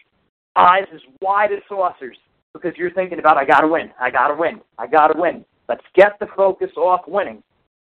eyes 0.57 0.85
as 0.95 1.01
wide 1.23 1.53
as 1.53 1.61
saucers 1.69 2.17
because 2.53 2.73
you're 2.77 2.91
thinking 2.91 3.19
about, 3.19 3.37
I 3.37 3.45
got 3.45 3.61
to 3.61 3.69
win, 3.69 3.91
I 4.01 4.11
got 4.11 4.29
to 4.29 4.35
win, 4.35 4.61
I 4.77 4.87
got 4.87 5.09
to 5.09 5.19
win. 5.19 5.45
Let's 5.69 5.85
get 5.95 6.19
the 6.21 6.27
focus 6.37 6.71
off 6.77 7.03
winning. 7.07 7.43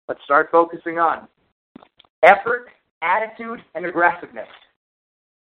Let's 0.07 0.23
start 0.23 0.49
focusing 0.51 0.97
on 0.99 1.27
effort, 2.23 2.69
attitude, 3.01 3.59
and 3.75 3.85
aggressiveness. 3.85 4.47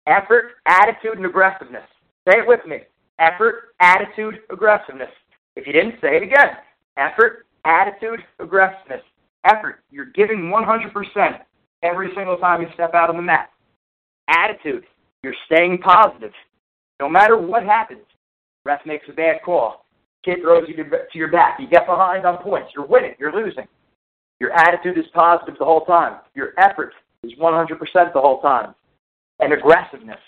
Effort, 0.07 0.53
attitude, 0.65 1.17
and 1.17 1.25
aggressiveness. 1.25 1.83
Say 2.27 2.39
it 2.39 2.47
with 2.47 2.65
me. 2.65 2.79
Effort, 3.21 3.75
attitude, 3.79 4.39
aggressiveness. 4.49 5.11
If 5.55 5.67
you 5.67 5.73
didn't, 5.73 6.01
say 6.01 6.17
it 6.17 6.23
again. 6.23 6.57
Effort, 6.97 7.45
attitude, 7.65 8.19
aggressiveness. 8.39 9.01
Effort. 9.45 9.83
You're 9.91 10.11
giving 10.15 10.51
100% 10.51 11.39
every 11.83 12.09
single 12.15 12.37
time 12.37 12.63
you 12.63 12.67
step 12.73 12.95
out 12.95 13.11
on 13.11 13.17
the 13.17 13.21
mat. 13.21 13.51
Attitude. 14.27 14.85
You're 15.21 15.35
staying 15.45 15.77
positive. 15.77 16.31
No 16.99 17.07
matter 17.07 17.37
what 17.37 17.63
happens, 17.63 18.05
ref 18.65 18.79
makes 18.87 19.05
a 19.07 19.13
bad 19.13 19.43
call. 19.45 19.85
Kid 20.25 20.39
throws 20.41 20.67
you 20.67 20.75
to 20.75 20.89
your 21.13 21.31
back. 21.31 21.59
You 21.59 21.67
get 21.67 21.85
behind 21.85 22.25
on 22.25 22.41
points. 22.41 22.71
You're 22.75 22.87
winning. 22.87 23.13
You're 23.19 23.33
losing. 23.33 23.67
Your 24.39 24.51
attitude 24.53 24.97
is 24.97 25.05
positive 25.13 25.55
the 25.59 25.65
whole 25.65 25.85
time. 25.85 26.21
Your 26.33 26.53
effort 26.57 26.93
is 27.23 27.33
100% 27.39 27.69
the 28.13 28.19
whole 28.19 28.41
time. 28.41 28.73
And 29.39 29.53
aggressiveness. 29.53 30.19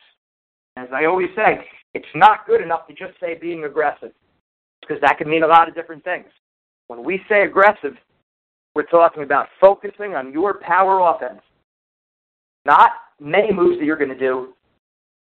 As 0.78 0.90
I 0.94 1.06
always 1.06 1.30
say, 1.36 1.66
it's 1.94 2.06
not 2.16 2.48
good 2.48 2.62
enough 2.62 2.88
to 2.88 2.94
just 2.94 3.20
say 3.20 3.36
being 3.40 3.66
aggressive 3.66 4.12
because 4.82 5.02
that 5.02 5.18
can 5.18 5.30
mean 5.30 5.44
a 5.44 5.48
lot 5.48 5.68
of 5.68 5.76
different 5.76 6.04
things. 6.04 6.28
When 6.88 7.04
we 7.04 7.22
say 7.30 7.44
aggressive, 7.44 7.94
we're 8.76 8.84
talking 8.84 9.24
about 9.24 9.48
focusing 9.62 10.16
on 10.16 10.32
your 10.32 10.60
power 10.60 11.00
offense, 11.00 11.42
not 12.66 12.92
many 13.20 13.54
moves 13.54 13.80
that 13.80 13.86
you're 13.86 13.98
going 13.98 14.10
to 14.10 14.20
do. 14.20 14.54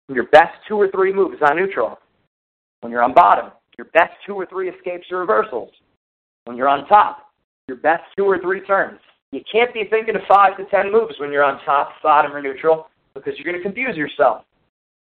Your 0.09 0.27
best 0.29 0.53
two 0.67 0.77
or 0.77 0.91
three 0.91 1.13
moves 1.13 1.37
on 1.43 1.57
neutral. 1.57 1.99
When 2.81 2.91
you're 2.91 3.03
on 3.03 3.15
bottom, 3.15 3.53
your 3.79 3.87
best 3.87 4.13
two 4.27 4.35
or 4.35 4.47
three 4.47 4.69
escapes 4.69 5.07
or 5.11 5.19
reversals. 5.19 5.71
When 6.45 6.57
you're 6.57 6.69
on 6.69 6.87
top, 6.89 7.29
your 7.69 7.77
best 7.77 8.03
two 8.17 8.25
or 8.25 8.39
three 8.41 8.61
turns. 8.63 8.99
You 9.31 9.41
can't 9.51 9.73
be 9.73 9.85
thinking 9.89 10.17
of 10.17 10.23
five 10.29 10.57
to 10.57 10.65
ten 10.67 10.93
moves 10.93 11.15
when 11.19 11.31
you're 11.33 11.45
on 11.45 11.65
top, 11.65 11.93
bottom, 12.03 12.35
or 12.35 12.43
neutral 12.43 12.89
because 13.15 13.35
you're 13.37 13.51
going 13.51 13.57
to 13.57 13.63
confuse 13.63 13.97
yourself. 13.97 14.45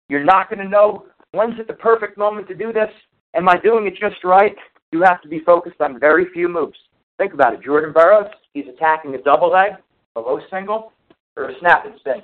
You're 0.08 0.24
not 0.24 0.48
going 0.48 0.60
to 0.60 0.68
know 0.68 1.06
When's 1.32 1.58
it 1.58 1.66
the 1.66 1.74
perfect 1.74 2.18
moment 2.18 2.46
to 2.48 2.54
do 2.54 2.72
this? 2.72 2.90
Am 3.34 3.48
I 3.48 3.56
doing 3.58 3.86
it 3.86 3.94
just 3.98 4.22
right? 4.22 4.54
You 4.92 5.02
have 5.02 5.22
to 5.22 5.28
be 5.28 5.40
focused 5.40 5.80
on 5.80 5.98
very 5.98 6.26
few 6.32 6.48
moves. 6.48 6.76
Think 7.18 7.32
about 7.32 7.54
it. 7.54 7.62
Jordan 7.62 7.92
Burroughs, 7.92 8.30
he's 8.52 8.66
attacking 8.68 9.14
a 9.14 9.22
double 9.22 9.50
leg, 9.50 9.72
a 10.16 10.20
low 10.20 10.40
single, 10.50 10.92
or 11.36 11.48
a 11.48 11.58
snap 11.60 11.86
and 11.86 11.94
spin. 12.00 12.22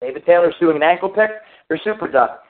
David 0.00 0.24
Taylor's 0.24 0.54
doing 0.58 0.76
an 0.76 0.82
ankle 0.82 1.10
pick 1.10 1.30
or 1.68 1.78
super 1.84 2.08
duck. 2.08 2.42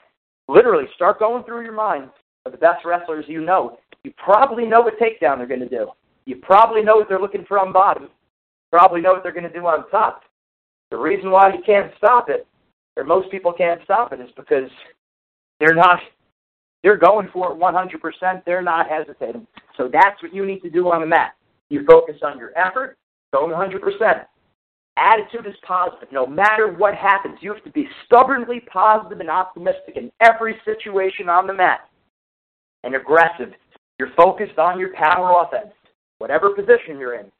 Literally, 0.47 0.85
start 0.95 1.19
going 1.19 1.43
through 1.43 1.63
your 1.63 1.73
mind 1.73 2.09
of 2.45 2.51
the 2.53 2.57
best 2.57 2.85
wrestlers 2.85 3.25
you 3.27 3.41
know. 3.41 3.77
You 4.03 4.13
probably 4.17 4.65
know 4.65 4.81
what 4.81 4.99
takedown 4.99 5.37
they're 5.37 5.47
going 5.47 5.59
to 5.59 5.69
do. 5.69 5.89
You 6.25 6.37
probably 6.37 6.81
know 6.81 6.95
what 6.95 7.09
they're 7.09 7.19
looking 7.19 7.45
for 7.45 7.59
on 7.59 7.73
bottom. 7.73 8.09
Probably 8.71 9.01
know 9.01 9.13
what 9.13 9.23
they're 9.23 9.33
going 9.33 9.43
to 9.43 9.53
do 9.53 9.65
on 9.65 9.89
top. 9.89 10.21
The 10.91 10.97
reason 10.97 11.31
why 11.31 11.53
you 11.53 11.61
can't 11.65 11.91
stop 11.97 12.29
it, 12.29 12.47
or 12.97 13.03
most 13.03 13.29
people 13.31 13.53
can't 13.53 13.81
stop 13.83 14.13
it, 14.13 14.19
is 14.19 14.29
because 14.35 14.69
they're 15.63 15.73
not. 15.73 15.99
They're 16.83 16.97
going 16.97 17.29
for 17.31 17.53
it 17.53 17.57
100%. 17.57 18.43
They're 18.45 18.61
not 18.61 18.89
hesitating. 18.89 19.47
So 19.77 19.89
that's 19.91 20.21
what 20.21 20.33
you 20.33 20.45
need 20.45 20.59
to 20.59 20.69
do 20.69 20.91
on 20.91 20.99
the 20.99 21.07
mat. 21.07 21.35
You 21.69 21.85
focus 21.85 22.17
on 22.21 22.37
your 22.37 22.51
effort, 22.57 22.97
going 23.33 23.53
100%. 23.53 24.25
Attitude 24.97 25.47
is 25.47 25.55
positive. 25.65 26.09
No 26.11 26.27
matter 26.27 26.73
what 26.73 26.95
happens, 26.95 27.37
you 27.39 27.53
have 27.53 27.63
to 27.63 27.71
be 27.71 27.87
stubbornly 28.05 28.59
positive 28.71 29.21
and 29.21 29.29
optimistic 29.29 29.95
in 29.95 30.11
every 30.19 30.55
situation 30.65 31.29
on 31.29 31.47
the 31.47 31.53
mat. 31.53 31.89
And 32.83 32.95
aggressive. 32.95 33.53
You're 33.97 34.11
focused 34.17 34.59
on 34.59 34.77
your 34.77 34.93
power 34.93 35.45
offense. 35.45 35.73
Whatever 36.17 36.53
position 36.53 36.99
you're 36.99 37.15
in, 37.15 37.31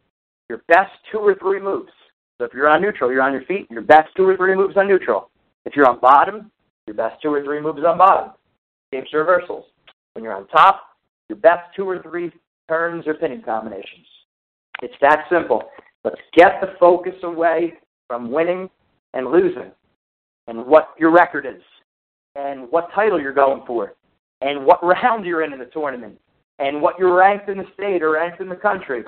your 0.47 0.61
best 0.69 0.91
two 1.11 1.19
or 1.19 1.35
three 1.35 1.59
moves. 1.59 1.91
So 2.37 2.45
if 2.45 2.53
you're 2.53 2.69
on 2.69 2.81
neutral, 2.81 3.11
you're 3.11 3.21
on 3.21 3.33
your 3.33 3.43
feet, 3.43 3.69
your 3.69 3.81
best 3.81 4.09
two 4.15 4.25
or 4.25 4.37
three 4.37 4.55
moves 4.55 4.77
on 4.77 4.87
neutral. 4.87 5.29
If 5.65 5.75
you're 5.75 5.87
on 5.87 5.99
bottom, 5.99 6.49
your 6.87 6.95
best 6.95 7.21
two 7.21 7.33
or 7.33 7.43
three 7.43 7.61
moves 7.61 7.81
on 7.85 7.97
bottom. 7.97 8.31
Games 8.91 9.07
reversals. 9.13 9.65
When 10.13 10.23
you're 10.23 10.35
on 10.35 10.47
top, 10.47 10.81
your 11.29 11.37
best 11.37 11.75
two 11.75 11.87
or 11.87 12.01
three 12.01 12.31
turns 12.67 13.07
or 13.07 13.15
pinning 13.15 13.41
combinations. 13.41 14.05
It's 14.81 14.93
that 15.01 15.25
simple. 15.31 15.63
Let's 16.03 16.21
get 16.35 16.59
the 16.61 16.73
focus 16.79 17.15
away 17.23 17.73
from 18.07 18.31
winning 18.31 18.69
and 19.13 19.31
losing 19.31 19.71
and 20.47 20.65
what 20.65 20.89
your 20.99 21.11
record 21.11 21.45
is 21.45 21.61
and 22.35 22.69
what 22.71 22.89
title 22.93 23.19
you're 23.19 23.33
going 23.33 23.63
for 23.65 23.93
and 24.41 24.65
what 24.65 24.83
round 24.83 25.25
you're 25.25 25.43
in 25.43 25.53
in 25.53 25.59
the 25.59 25.65
tournament 25.65 26.19
and 26.59 26.81
what 26.81 26.99
you're 26.99 27.15
ranked 27.15 27.49
in 27.49 27.57
the 27.57 27.65
state 27.73 28.03
or 28.03 28.11
ranked 28.11 28.41
in 28.41 28.49
the 28.49 28.55
country. 28.55 29.03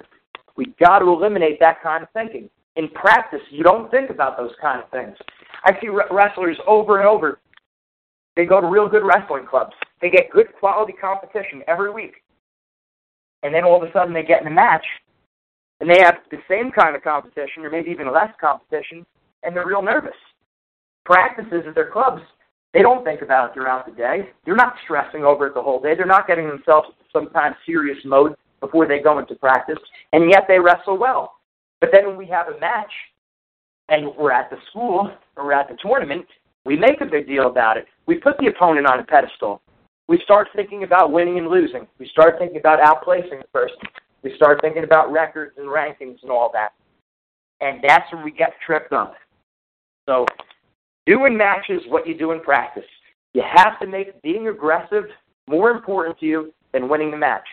We've 0.56 0.76
got 0.78 1.00
to 1.00 1.08
eliminate 1.08 1.60
that 1.60 1.84
kind 1.84 2.04
of 2.04 2.10
thinking. 2.12 2.50
In 2.78 2.90
practice, 2.90 3.42
you 3.52 3.64
don't 3.64 3.92
think 3.92 4.10
about 4.10 4.38
those 4.38 4.52
kind 4.62 4.82
of 4.82 4.90
things. 4.90 5.16
I 5.64 5.72
see 5.82 5.90
wrestlers 5.90 6.58
over 6.68 7.00
and 7.00 7.08
over. 7.08 7.40
They 8.36 8.46
go 8.46 8.60
to 8.60 8.68
real 8.68 8.90
good 8.90 9.04
wrestling 9.04 9.46
clubs. 9.46 9.74
They 10.02 10.10
get 10.10 10.32
good 10.32 10.48
quality 10.60 10.94
competition 10.94 11.64
every 11.68 11.92
week. 11.92 12.24
And 13.44 13.54
then 13.54 13.64
all 13.64 13.82
of 13.82 13.88
a 13.88 13.92
sudden 13.94 14.14
they 14.14 14.24
get 14.24 14.42
in 14.42 14.48
a 14.48 14.52
match 14.52 14.86
and 15.80 15.90
they 15.90 16.00
have 16.02 16.16
the 16.32 16.38
same 16.50 16.72
kind 16.72 16.96
of 16.96 17.04
competition, 17.04 17.64
or 17.64 17.70
maybe 17.70 17.92
even 17.92 18.12
less 18.12 18.32
competition, 18.40 19.06
and 19.44 19.56
they're 19.56 19.68
real 19.68 19.82
nervous. 19.82 20.16
Practices 21.04 21.64
at 21.68 21.76
their 21.76 21.92
clubs, 21.92 22.22
they 22.74 22.82
don't 22.82 23.04
think 23.04 23.22
about 23.22 23.50
it 23.50 23.54
throughout 23.54 23.86
the 23.86 23.92
day. 23.92 24.30
They're 24.46 24.56
not 24.56 24.76
stressing 24.84 25.24
over 25.24 25.48
it 25.48 25.54
the 25.54 25.62
whole 25.62 25.82
day. 25.82 25.94
They're 25.96 26.06
not 26.06 26.28
getting 26.28 26.48
themselves 26.48 26.90
some 27.12 27.28
kind 27.30 27.54
of 27.54 27.58
serious 27.66 27.98
mode 28.06 28.36
before 28.62 28.88
they 28.88 29.00
go 29.00 29.20
into 29.20 29.36
practice, 29.36 29.78
and 30.14 30.30
yet 30.30 30.46
they 30.48 30.60
wrestle 30.60 30.98
well. 30.98 31.36
But 31.82 31.90
then 31.94 32.08
when 32.08 32.18
we 32.18 32.26
have 32.28 32.48
a 32.48 32.60
match, 32.60 32.92
and 33.90 34.16
we're 34.18 34.32
at 34.32 34.50
the 34.50 34.58
school, 34.70 35.12
or 35.36 35.46
we're 35.46 35.54
at 35.54 35.68
the 35.68 35.78
tournament, 35.82 36.26
we 36.66 36.76
make 36.76 37.02
a 37.02 37.06
big 37.06 37.28
deal 37.28 37.48
about 37.48 37.78
it. 37.78 37.86
We 38.06 38.16
put 38.16 38.38
the 38.38 38.48
opponent 38.48 38.88
on 38.88 39.00
a 39.00 39.04
pedestal. 39.04 39.62
We 40.08 40.22
start 40.24 40.50
thinking 40.56 40.84
about 40.84 41.12
winning 41.12 41.40
and 41.40 41.48
losing. 41.48 41.88
We 41.98 42.08
start 42.10 42.36
thinking 42.38 42.58
about 42.58 42.80
outplacing 42.80 43.42
the 43.42 43.48
person. 43.52 43.78
We 44.22 44.36
start 44.36 44.60
thinking 44.62 44.84
about 44.84 45.12
records 45.12 45.54
and 45.58 45.68
rankings 45.68 46.22
and 46.22 46.32
all 46.32 46.52
that. 46.54 46.74
And 47.62 47.80
that's 47.88 48.12
where 48.12 48.24
we 48.24 48.32
get 48.32 48.54
tripped 48.66 48.94
up. 48.94 49.16
So 50.08 50.26
doing 51.06 51.36
matches 51.36 51.82
what 51.88 52.08
you 52.08 52.18
do 52.18 52.32
in 52.32 52.42
practice. 52.42 52.84
You 53.34 53.44
have 53.56 53.80
to 53.80 53.88
make 53.88 54.22
being 54.22 54.48
aggressive 54.48 55.06
more 55.48 55.72
important 55.72 56.20
to 56.20 56.26
you 56.26 56.54
than 56.74 56.90
winning 56.90 57.12
the 57.12 57.18
match. 57.18 57.46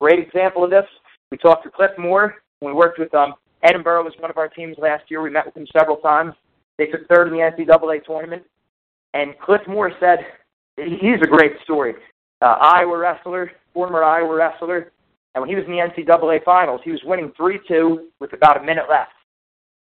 Great 0.00 0.18
example 0.18 0.64
of 0.64 0.70
this, 0.70 0.84
we 1.30 1.38
talked 1.38 1.64
to 1.64 1.70
Cliff 1.70 1.90
Moore. 1.98 2.36
We 2.60 2.72
worked 2.72 2.98
with 2.98 3.14
um, 3.14 3.34
Edinboro 3.64 4.04
was 4.04 4.12
one 4.18 4.30
of 4.30 4.38
our 4.38 4.48
teams 4.48 4.76
last 4.78 5.04
year. 5.08 5.22
We 5.22 5.30
met 5.30 5.46
with 5.46 5.56
him 5.56 5.66
several 5.76 5.96
times. 5.96 6.34
They 6.78 6.86
took 6.86 7.06
third 7.08 7.28
in 7.28 7.34
the 7.34 7.40
NCAA 7.40 8.04
tournament. 8.04 8.42
And 9.16 9.38
Cliff 9.38 9.62
Moore 9.66 9.92
said, 9.98 10.18
he's 10.76 11.22
a 11.22 11.26
great 11.26 11.52
story. 11.64 11.94
Uh, 12.42 12.58
Iowa 12.60 12.98
wrestler, 12.98 13.50
former 13.72 14.04
Iowa 14.04 14.34
wrestler, 14.34 14.92
and 15.34 15.40
when 15.40 15.48
he 15.48 15.56
was 15.56 15.64
in 15.64 15.70
the 15.70 15.78
NCAA 15.78 16.44
finals, 16.44 16.82
he 16.84 16.90
was 16.90 17.00
winning 17.02 17.32
3-2 17.40 18.08
with 18.20 18.34
about 18.34 18.60
a 18.60 18.62
minute 18.62 18.84
left. 18.90 19.12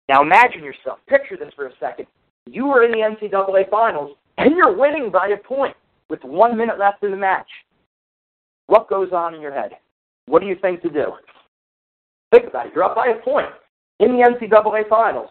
Now 0.08 0.22
imagine 0.22 0.64
yourself, 0.64 1.00
picture 1.08 1.36
this 1.36 1.52
for 1.56 1.66
a 1.66 1.72
second. 1.80 2.06
You 2.46 2.68
were 2.68 2.84
in 2.84 2.92
the 2.92 3.00
NCAA 3.00 3.72
finals, 3.72 4.16
and 4.38 4.56
you're 4.56 4.78
winning 4.78 5.10
by 5.10 5.30
a 5.30 5.38
point 5.38 5.76
with 6.12 6.24
one 6.24 6.56
minute 6.56 6.78
left 6.78 7.04
in 7.04 7.10
the 7.10 7.18
match. 7.18 7.50
What 8.68 8.88
goes 8.88 9.12
on 9.14 9.34
in 9.34 9.42
your 9.42 9.54
head? 9.54 9.72
What 10.28 10.42
do 10.42 10.48
you 10.48 10.58
think 10.62 10.84
to 10.84 10.90
do? 10.90 11.14
Think 12.32 12.50
about 12.50 12.68
it. 12.68 12.74
You're 12.76 12.84
up 12.84 12.96
by 12.96 13.08
a 13.08 13.16
point 13.16 13.48
in 14.00 14.10
the 14.12 14.24
NCAA 14.30 14.88
finals. 14.88 15.30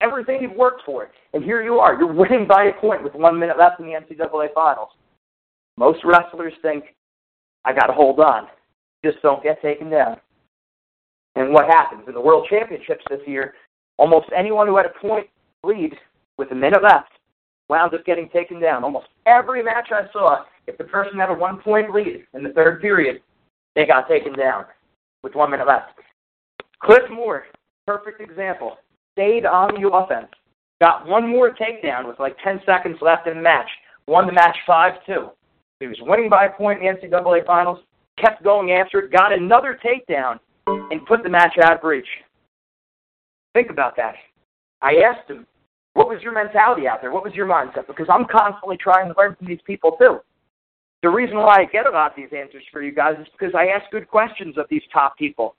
Everything 0.00 0.40
you've 0.40 0.56
worked 0.56 0.82
for, 0.86 1.10
and 1.34 1.44
here 1.44 1.62
you 1.62 1.78
are. 1.78 1.98
You're 1.98 2.12
winning 2.12 2.46
by 2.46 2.64
a 2.64 2.80
point 2.80 3.04
with 3.04 3.14
one 3.14 3.38
minute 3.38 3.58
left 3.58 3.80
in 3.80 3.86
the 3.86 3.92
NCAA 3.92 4.54
finals. 4.54 4.90
Most 5.76 6.00
wrestlers 6.04 6.54
think, 6.62 6.84
I 7.64 7.72
got 7.72 7.86
to 7.86 7.92
hold 7.92 8.20
on 8.20 8.48
just 9.04 9.20
don't 9.22 9.42
get 9.42 9.60
taken 9.62 9.90
down. 9.90 10.16
And 11.36 11.52
what 11.52 11.66
happens 11.66 12.04
in 12.06 12.14
the 12.14 12.20
World 12.20 12.46
Championships 12.50 13.04
this 13.08 13.20
year? 13.26 13.54
Almost 13.98 14.28
anyone 14.36 14.66
who 14.66 14.76
had 14.76 14.86
a 14.86 15.00
point 15.00 15.26
lead 15.62 15.94
with 16.38 16.50
a 16.52 16.54
minute 16.54 16.82
left 16.82 17.12
wound 17.68 17.94
up 17.94 18.04
getting 18.04 18.28
taken 18.30 18.60
down. 18.60 18.84
Almost 18.84 19.06
every 19.26 19.62
match 19.62 19.88
I 19.92 20.10
saw, 20.12 20.44
if 20.66 20.76
the 20.76 20.84
person 20.84 21.18
had 21.18 21.30
a 21.30 21.34
one 21.34 21.60
point 21.60 21.92
lead 21.92 22.26
in 22.34 22.42
the 22.42 22.50
third 22.50 22.80
period, 22.80 23.22
they 23.74 23.86
got 23.86 24.08
taken 24.08 24.32
down 24.32 24.64
with 25.22 25.34
one 25.34 25.50
minute 25.50 25.66
left. 25.66 25.92
Cliff 26.82 27.02
Moore, 27.10 27.44
perfect 27.86 28.20
example, 28.20 28.78
stayed 29.20 29.44
on 29.44 29.80
the 29.80 29.88
offense, 29.88 30.28
got 30.80 31.06
one 31.06 31.28
more 31.28 31.54
takedown 31.54 32.06
with 32.06 32.18
like 32.18 32.36
10 32.42 32.60
seconds 32.64 32.96
left 33.02 33.26
in 33.26 33.36
the 33.36 33.42
match, 33.42 33.68
won 34.06 34.26
the 34.26 34.32
match 34.32 34.56
5 34.66 34.94
2. 35.06 35.28
He 35.80 35.86
was 35.86 35.98
winning 36.00 36.30
by 36.30 36.46
a 36.46 36.50
point 36.50 36.82
in 36.82 36.94
the 36.94 37.08
NCAA 37.08 37.44
finals, 37.46 37.80
kept 38.18 38.42
going 38.42 38.72
after 38.72 39.00
it, 39.00 39.12
got 39.12 39.32
another 39.32 39.78
takedown, 39.84 40.38
and 40.66 41.04
put 41.06 41.22
the 41.22 41.28
match 41.28 41.56
out 41.62 41.78
of 41.78 41.84
reach. 41.84 42.06
Think 43.54 43.70
about 43.70 43.96
that. 43.96 44.14
I 44.80 45.02
asked 45.04 45.28
him, 45.28 45.46
what 45.94 46.08
was 46.08 46.22
your 46.22 46.32
mentality 46.32 46.86
out 46.86 47.00
there? 47.02 47.12
What 47.12 47.24
was 47.24 47.34
your 47.34 47.46
mindset? 47.46 47.86
Because 47.86 48.06
I'm 48.08 48.24
constantly 48.30 48.76
trying 48.76 49.12
to 49.12 49.18
learn 49.18 49.34
from 49.36 49.48
these 49.48 49.60
people 49.66 49.92
too. 49.98 50.20
The 51.02 51.10
reason 51.10 51.36
why 51.36 51.60
I 51.60 51.64
get 51.64 51.86
a 51.86 51.90
lot 51.90 52.12
of 52.12 52.16
these 52.16 52.28
answers 52.36 52.62
for 52.70 52.82
you 52.82 52.92
guys 52.92 53.16
is 53.20 53.26
because 53.38 53.54
I 53.54 53.66
ask 53.66 53.90
good 53.90 54.08
questions 54.08 54.56
of 54.56 54.66
these 54.70 54.82
top 54.92 55.16
people. 55.18 55.56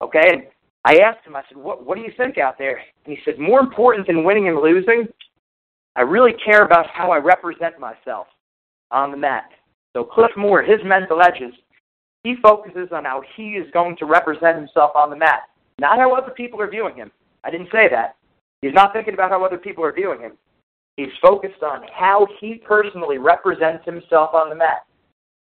Okay? 0.00 0.28
And 0.28 0.42
I 0.84 0.96
asked 0.96 1.26
him, 1.26 1.36
I 1.36 1.42
said, 1.48 1.58
what, 1.58 1.86
what 1.86 1.96
do 1.96 2.02
you 2.02 2.12
think 2.16 2.38
out 2.38 2.58
there? 2.58 2.80
And 3.04 3.16
he 3.16 3.22
said, 3.24 3.38
more 3.38 3.60
important 3.60 4.06
than 4.06 4.24
winning 4.24 4.48
and 4.48 4.58
losing, 4.58 5.06
I 5.94 6.02
really 6.02 6.32
care 6.44 6.64
about 6.64 6.86
how 6.88 7.10
I 7.10 7.18
represent 7.18 7.78
myself 7.78 8.26
on 8.90 9.10
the 9.10 9.16
mat. 9.16 9.50
So 9.94 10.04
Cliff 10.04 10.30
Moore, 10.36 10.62
his 10.62 10.80
mental 10.84 11.22
edges 11.22 11.52
he 12.24 12.36
focuses 12.40 12.88
on 12.92 13.04
how 13.04 13.22
he 13.36 13.50
is 13.52 13.70
going 13.72 13.96
to 13.96 14.06
represent 14.06 14.56
himself 14.56 14.92
on 14.94 15.10
the 15.10 15.16
mat, 15.16 15.48
not 15.80 15.98
how 15.98 16.14
other 16.14 16.30
people 16.30 16.60
are 16.60 16.70
viewing 16.70 16.94
him. 16.94 17.10
I 17.44 17.50
didn't 17.50 17.72
say 17.72 17.88
that. 17.90 18.16
He's 18.60 18.74
not 18.74 18.92
thinking 18.92 19.14
about 19.14 19.30
how 19.30 19.44
other 19.44 19.58
people 19.58 19.84
are 19.84 19.92
viewing 19.92 20.20
him. 20.20 20.32
He's 20.96 21.08
focused 21.20 21.62
on 21.62 21.82
how 21.92 22.26
he 22.38 22.56
personally 22.64 23.18
represents 23.18 23.84
himself 23.84 24.34
on 24.34 24.50
the 24.50 24.54
mat. 24.54 24.86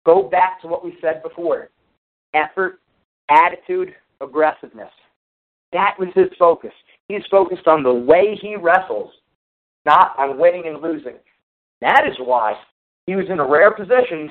Go 0.05 0.24
back 0.24 0.60
to 0.62 0.67
what 0.67 0.83
we 0.83 0.98
said 1.01 1.21
before 1.21 1.69
effort, 2.33 2.79
attitude, 3.29 3.93
aggressiveness. 4.21 4.89
That 5.73 5.95
was 5.99 6.09
his 6.15 6.27
focus. 6.37 6.73
He's 7.07 7.25
focused 7.29 7.67
on 7.67 7.83
the 7.83 7.93
way 7.93 8.37
he 8.41 8.55
wrestles, 8.55 9.11
not 9.85 10.13
on 10.17 10.37
winning 10.37 10.67
and 10.67 10.81
losing. 10.81 11.15
That 11.81 12.07
is 12.07 12.15
why 12.19 12.55
he 13.07 13.15
was 13.15 13.25
in 13.29 13.39
a 13.39 13.47
rare 13.47 13.71
position 13.71 14.29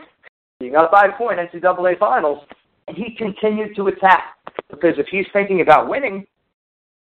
being 0.60 0.76
up 0.76 0.92
by 0.92 1.06
a 1.06 1.16
point 1.16 1.38
NCAA 1.38 1.98
finals, 1.98 2.44
and 2.86 2.96
he 2.96 3.14
continued 3.16 3.74
to 3.76 3.88
attack. 3.88 4.36
Because 4.70 4.94
if 4.98 5.06
he's 5.10 5.26
thinking 5.32 5.62
about 5.62 5.88
winning, 5.88 6.26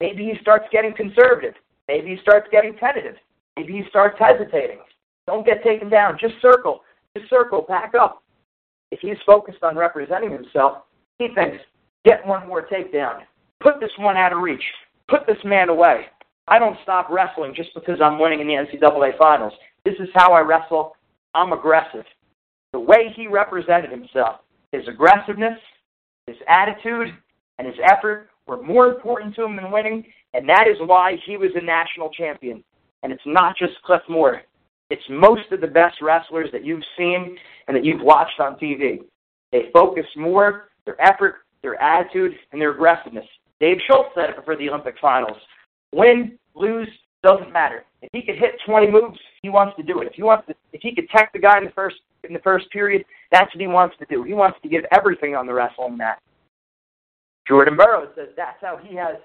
maybe 0.01 0.25
he 0.25 0.35
starts 0.41 0.67
getting 0.71 0.95
conservative. 0.95 1.55
Maybe 1.89 2.15
he 2.15 2.21
starts 2.21 2.49
getting 2.53 2.77
tentative. 2.77 3.17
Maybe 3.57 3.73
he 3.73 3.83
starts 3.89 4.19
hesitating. 4.19 4.79
Don't 5.27 5.47
get 5.47 5.65
taken 5.65 5.89
down. 5.89 6.19
Just 6.21 6.35
circle. 6.43 6.83
Just 7.17 7.31
circle. 7.31 7.63
Back 7.63 7.95
up. 7.95 8.23
If 8.93 9.01
he's 9.01 9.17
focused 9.25 9.63
on 9.63 9.77
representing 9.77 10.31
himself, 10.31 10.83
he 11.19 11.29
thinks, 11.35 11.59
get 12.05 12.25
one 12.27 12.47
more 12.47 12.67
takedown. 12.67 13.23
Put 13.61 13.81
this 13.81 13.91
one 13.99 14.17
out 14.17 14.33
of 14.33 14.41
reach. 14.43 14.63
Put 15.09 15.27
this 15.27 15.39
man 15.45 15.69
away. 15.69 16.07
I 16.49 16.59
don't 16.59 16.79
stop 16.83 17.09
wrestling 17.11 17.55
just 17.55 17.75
because 17.75 18.01
I'm 18.01 18.19
winning 18.19 18.41
in 18.41 18.47
the 18.47 18.55
NCAA 18.55 19.19
finals. 19.19 19.53
This 19.85 19.95
is 19.99 20.09
how 20.15 20.33
I 20.33 20.41
wrestle. 20.41 20.97
I'm 21.35 21.53
aggressive. 21.53 22.05
the 22.73 22.81
way 22.81 23.13
he 23.15 23.27
represented 23.27 23.91
himself, 23.91 24.41
his 24.73 24.87
aggressiveness, 24.89 25.59
his 26.27 26.37
attitude, 26.49 27.09
and 27.59 27.67
his 27.67 27.77
effort 27.85 28.29
were 28.47 28.63
more 28.63 28.89
important 28.89 29.35
to 29.35 29.45
him 29.45 29.57
than 29.57 29.71
winning, 29.71 30.05
and 30.35 30.49
that 30.49 30.67
is 30.69 30.77
why 30.81 31.17
he 31.25 31.37
was 31.37 31.51
a 31.55 31.65
national 31.65 32.11
champion. 32.11 32.63
And 33.03 33.13
it's 33.13 33.23
not 33.27 33.57
just 33.57 33.73
Cliff 33.85 34.03
Moore. 34.09 34.43
It's 34.91 35.03
most 35.09 35.51
of 35.53 35.61
the 35.61 35.67
best 35.67 35.97
wrestlers 36.03 36.51
that 36.53 36.65
you've 36.65 36.85
seen 36.97 37.37
and 37.67 37.77
that 37.77 37.85
you've 37.85 38.03
watched 38.03 38.39
on 38.41 38.57
TV. 38.57 39.01
They 39.53 39.71
focus 39.73 40.07
more, 40.17 40.69
their 40.85 41.01
effort, 41.01 41.37
their 41.63 41.81
attitude, 41.81 42.33
and 42.53 42.61
their 42.61 42.73
aggressiveness. 42.73 43.27
Dave 43.61 43.79
Schultz 43.87 44.11
said 44.15 44.31
it 44.31 44.37
before 44.37 44.57
the 44.57 44.69
Olympic 44.69 44.97
finals. 45.01 45.39
Win, 45.93 46.39
lose, 46.55 46.89
doesn't 47.23 47.53
matter. 47.53 47.85
If 48.03 48.11
he 48.13 48.23
could 48.23 48.37
hit 48.37 48.53
20 48.67 48.91
moves, 48.91 49.19
he 49.43 49.49
wants 49.49 49.77
to 49.77 49.83
do 49.83 50.01
it. 50.01 50.07
If 50.07 50.15
he 50.15 50.23
wants 50.23 50.47
to, 50.49 50.55
if 50.73 50.81
he 50.83 50.95
could 50.95 51.09
tech 51.09 51.33
the 51.33 51.39
guy 51.39 51.59
in 51.59 51.65
the 51.65 51.71
first 51.71 51.97
in 52.25 52.33
the 52.33 52.41
first 52.41 52.71
period, 52.71 53.05
that's 53.31 53.53
what 53.55 53.61
he 53.61 53.67
wants 53.67 53.97
to 53.99 54.07
do. 54.07 54.23
He 54.23 54.35
wants 54.35 54.59
to 54.63 54.69
give 54.69 54.85
everything 54.93 55.35
on 55.35 55.47
the 55.47 55.55
wrestling 55.55 55.97
mat. 55.97 56.21
Jordan 57.49 57.77
Burroughs 57.77 58.09
says 58.17 58.29
that's 58.37 58.61
how 58.61 58.77
he 58.77 58.95
has 58.97 59.17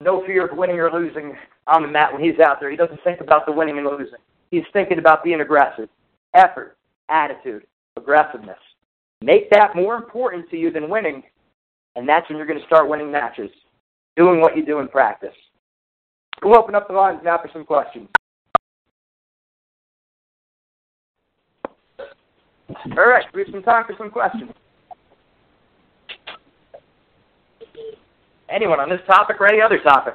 no 0.00 0.24
fear 0.26 0.46
of 0.46 0.56
winning 0.56 0.78
or 0.78 0.92
losing 0.92 1.34
on 1.66 1.82
the 1.82 1.88
mat 1.88 2.12
when 2.12 2.22
he's 2.22 2.38
out 2.40 2.58
there. 2.60 2.70
He 2.70 2.76
doesn't 2.76 3.02
think 3.04 3.20
about 3.20 3.46
the 3.46 3.52
winning 3.52 3.78
and 3.78 3.86
losing. 3.86 4.18
He's 4.50 4.64
thinking 4.72 4.98
about 4.98 5.24
being 5.24 5.40
aggressive, 5.40 5.88
effort, 6.34 6.76
attitude, 7.08 7.64
aggressiveness. 7.96 8.58
Make 9.22 9.48
that 9.50 9.74
more 9.74 9.96
important 9.96 10.50
to 10.50 10.56
you 10.56 10.70
than 10.70 10.90
winning, 10.90 11.22
and 11.96 12.08
that's 12.08 12.28
when 12.28 12.36
you're 12.36 12.46
going 12.46 12.60
to 12.60 12.66
start 12.66 12.88
winning 12.88 13.10
matches, 13.10 13.50
doing 14.16 14.40
what 14.40 14.56
you 14.56 14.64
do 14.64 14.78
in 14.78 14.88
practice. 14.88 15.34
We'll 16.42 16.58
open 16.58 16.74
up 16.74 16.88
the 16.88 16.94
lines 16.94 17.20
now 17.24 17.38
for 17.38 17.50
some 17.52 17.64
questions. 17.64 18.08
All 22.96 23.06
right, 23.06 23.24
we 23.34 23.42
have 23.42 23.50
some 23.52 23.62
time 23.62 23.84
for 23.86 23.94
some 23.96 24.10
questions. 24.10 24.50
Anyone 28.48 28.80
on 28.80 28.90
this 28.90 29.00
topic 29.06 29.40
or 29.40 29.46
any 29.46 29.62
other 29.62 29.78
topic? 29.78 30.14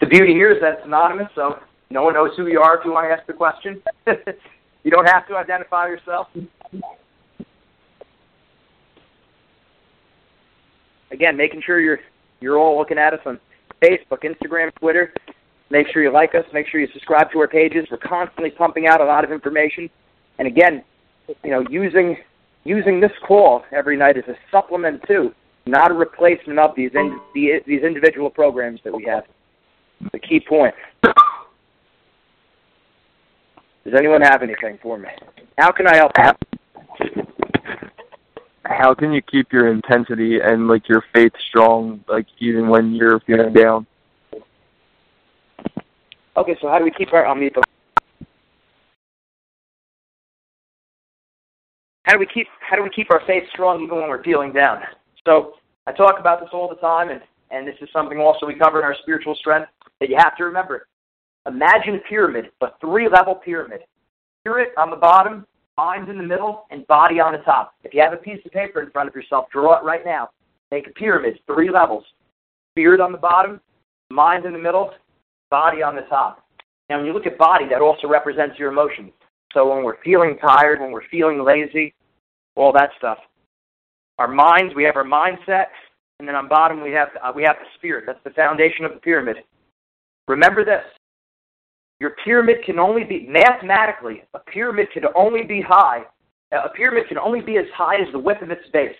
The 0.00 0.06
beauty 0.06 0.32
here 0.32 0.52
is 0.52 0.60
that 0.60 0.74
it's 0.74 0.86
anonymous, 0.86 1.28
so 1.34 1.58
no 1.90 2.02
one 2.02 2.14
knows 2.14 2.30
who 2.36 2.46
you 2.46 2.60
are 2.60 2.78
if 2.78 2.84
you 2.84 2.92
want 2.92 3.08
to 3.08 3.12
ask 3.12 3.26
the 3.26 3.32
question. 3.32 3.82
you 4.84 4.90
don't 4.90 5.06
have 5.06 5.26
to 5.28 5.36
identify 5.36 5.88
yourself. 5.88 6.28
Again, 11.18 11.36
making 11.36 11.62
sure 11.66 11.80
you're 11.80 11.98
you're 12.38 12.58
all 12.58 12.78
looking 12.78 12.96
at 12.96 13.12
us 13.12 13.18
on 13.26 13.40
Facebook, 13.82 14.22
Instagram, 14.22 14.72
Twitter. 14.76 15.12
Make 15.68 15.88
sure 15.88 16.00
you 16.00 16.12
like 16.12 16.36
us. 16.36 16.44
Make 16.52 16.68
sure 16.68 16.80
you 16.80 16.86
subscribe 16.92 17.32
to 17.32 17.40
our 17.40 17.48
pages. 17.48 17.88
We're 17.90 17.96
constantly 17.96 18.52
pumping 18.52 18.86
out 18.86 19.00
a 19.00 19.04
lot 19.04 19.24
of 19.24 19.32
information. 19.32 19.90
And 20.38 20.46
again, 20.46 20.84
you 21.42 21.50
know, 21.50 21.64
using 21.68 22.18
using 22.62 23.00
this 23.00 23.10
call 23.26 23.64
every 23.72 23.96
night 23.96 24.16
as 24.16 24.22
a 24.28 24.36
supplement 24.52 25.02
too, 25.08 25.34
not 25.66 25.90
a 25.90 25.94
replacement 25.94 26.60
of 26.60 26.76
these 26.76 26.92
in, 26.94 27.18
the, 27.34 27.62
these 27.66 27.82
individual 27.82 28.30
programs 28.30 28.78
that 28.84 28.94
we 28.94 29.04
have. 29.06 29.24
The 30.12 30.20
key 30.20 30.38
point. 30.38 30.72
Does 31.02 31.14
anyone 33.98 34.20
have 34.20 34.44
anything 34.44 34.78
for 34.80 34.96
me? 34.98 35.08
How 35.56 35.72
can 35.72 35.88
I 35.88 35.96
help? 35.96 36.12
How 38.64 38.94
can 38.94 39.12
you 39.12 39.22
keep 39.22 39.52
your 39.52 39.68
intensity 39.72 40.40
and 40.40 40.68
like 40.68 40.88
your 40.88 41.02
faith 41.14 41.32
strong, 41.48 42.04
like 42.08 42.26
even 42.38 42.68
when 42.68 42.94
you're 42.94 43.20
feeling 43.20 43.52
down? 43.52 43.86
Okay, 46.36 46.56
so 46.60 46.68
how 46.68 46.78
do 46.78 46.84
we 46.84 46.90
keep 46.90 47.12
our? 47.12 47.22
The 47.34 47.62
how 52.04 52.12
do 52.12 52.18
we 52.18 52.26
keep 52.26 52.46
how 52.60 52.76
do 52.76 52.82
we 52.82 52.90
keep 52.90 53.10
our 53.10 53.22
faith 53.26 53.44
strong 53.52 53.82
even 53.82 53.96
when 53.96 54.08
we're 54.08 54.22
feeling 54.22 54.52
down? 54.52 54.82
So 55.26 55.54
I 55.86 55.92
talk 55.92 56.20
about 56.20 56.40
this 56.40 56.50
all 56.52 56.68
the 56.68 56.76
time, 56.76 57.10
and 57.10 57.20
and 57.50 57.66
this 57.66 57.74
is 57.80 57.88
something 57.92 58.20
also 58.20 58.46
we 58.46 58.54
cover 58.54 58.78
in 58.78 58.84
our 58.84 58.96
spiritual 59.02 59.34
strength 59.34 59.68
that 60.00 60.08
you 60.08 60.16
have 60.18 60.36
to 60.36 60.44
remember. 60.44 60.86
Imagine 61.46 61.94
a 61.96 62.08
pyramid, 62.08 62.50
a 62.60 62.68
three-level 62.80 63.36
pyramid. 63.36 63.80
Spirit 64.42 64.70
on 64.76 64.90
the 64.90 64.96
bottom, 64.96 65.46
mind 65.78 66.08
in 66.08 66.18
the 66.18 66.24
middle, 66.24 66.66
and 66.72 66.84
body 66.88 67.20
on 67.20 67.32
the 67.32 67.38
top. 67.38 67.74
If 67.84 67.94
you 67.94 68.00
have 68.02 68.12
a 68.12 68.16
piece 68.16 68.44
of 68.44 68.50
paper 68.50 68.82
in 68.82 68.90
front 68.90 69.08
of 69.08 69.14
yourself, 69.14 69.46
draw 69.52 69.78
it 69.78 69.84
right 69.84 70.04
now. 70.04 70.30
Make 70.72 70.88
a 70.88 70.90
pyramid, 70.90 71.38
three 71.46 71.70
levels. 71.70 72.04
Spirit 72.72 73.00
on 73.00 73.12
the 73.12 73.18
bottom, 73.18 73.60
mind 74.10 74.44
in 74.44 74.52
the 74.52 74.58
middle, 74.58 74.90
body 75.50 75.80
on 75.80 75.94
the 75.94 76.02
top. 76.02 76.44
Now, 76.90 76.96
when 76.96 77.06
you 77.06 77.12
look 77.12 77.26
at 77.26 77.38
body, 77.38 77.64
that 77.70 77.80
also 77.80 78.08
represents 78.08 78.58
your 78.58 78.72
emotions. 78.72 79.12
So 79.54 79.72
when 79.72 79.84
we're 79.84 80.02
feeling 80.02 80.36
tired, 80.38 80.80
when 80.80 80.90
we're 80.90 81.08
feeling 81.10 81.44
lazy, 81.44 81.94
all 82.56 82.72
that 82.72 82.90
stuff. 82.98 83.18
Our 84.18 84.28
minds, 84.28 84.74
we 84.74 84.82
have 84.82 84.96
our 84.96 85.04
mindset, 85.04 85.66
and 86.18 86.26
then 86.26 86.34
on 86.34 86.48
bottom 86.48 86.82
we 86.82 86.90
have 86.90 87.08
uh, 87.22 87.32
we 87.34 87.44
have 87.44 87.56
the 87.60 87.66
spirit. 87.76 88.04
That's 88.04 88.18
the 88.24 88.30
foundation 88.30 88.84
of 88.84 88.92
the 88.92 88.98
pyramid. 88.98 89.36
Remember 90.26 90.64
this: 90.64 90.82
your 92.00 92.14
pyramid 92.24 92.58
can 92.64 92.78
only 92.78 93.04
be 93.04 93.26
mathematically 93.28 94.22
a 94.34 94.38
pyramid 94.38 94.88
can 94.92 95.04
only 95.14 95.42
be 95.42 95.60
high. 95.60 96.02
A 96.52 96.68
pyramid 96.70 97.08
can 97.08 97.18
only 97.18 97.40
be 97.40 97.58
as 97.58 97.66
high 97.74 97.96
as 97.96 98.10
the 98.12 98.18
width 98.18 98.42
of 98.42 98.50
its 98.50 98.68
base. 98.72 98.96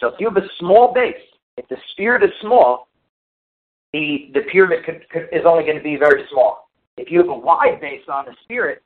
So 0.00 0.08
if 0.08 0.14
you 0.18 0.28
have 0.28 0.36
a 0.36 0.48
small 0.58 0.92
base, 0.92 1.14
if 1.56 1.68
the 1.68 1.76
spirit 1.92 2.22
is 2.24 2.30
small, 2.40 2.88
the 3.92 4.30
the 4.34 4.42
pyramid 4.50 4.84
could, 4.84 5.08
could, 5.10 5.28
is 5.32 5.42
only 5.44 5.64
going 5.64 5.76
to 5.76 5.82
be 5.82 5.96
very 5.96 6.24
small. 6.32 6.70
If 6.96 7.10
you 7.10 7.18
have 7.18 7.28
a 7.28 7.38
wide 7.38 7.80
base 7.80 8.02
on 8.08 8.24
the 8.24 8.34
spirit, 8.44 8.82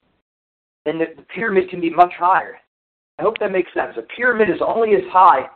then 0.85 0.99
the, 0.99 1.07
the 1.17 1.23
pyramid 1.23 1.71
can 1.71 1.81
be 1.81 1.91
much 1.91 2.13
higher. 2.19 2.59
I 3.19 3.23
hope 3.23 3.39
that 3.39 3.53
makes 3.53 3.73
sense. 3.73 3.97
A 3.97 4.03
pyramid 4.03 4.51
is 4.51 4.61
only 4.61 4.95
as 4.95 5.05
high 5.11 5.49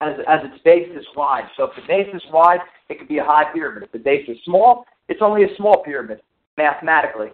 as, 0.00 0.14
as 0.28 0.40
its 0.44 0.62
base 0.64 0.88
is 0.94 1.04
wide. 1.16 1.44
So 1.56 1.64
if 1.64 1.76
the 1.76 1.82
base 1.86 2.08
is 2.14 2.22
wide, 2.32 2.60
it 2.88 2.98
could 2.98 3.08
be 3.08 3.18
a 3.18 3.24
high 3.24 3.52
pyramid. 3.52 3.82
If 3.82 3.92
the 3.92 3.98
base 3.98 4.28
is 4.28 4.38
small, 4.44 4.84
it's 5.08 5.20
only 5.22 5.44
a 5.44 5.56
small 5.56 5.82
pyramid, 5.82 6.20
mathematically. 6.56 7.30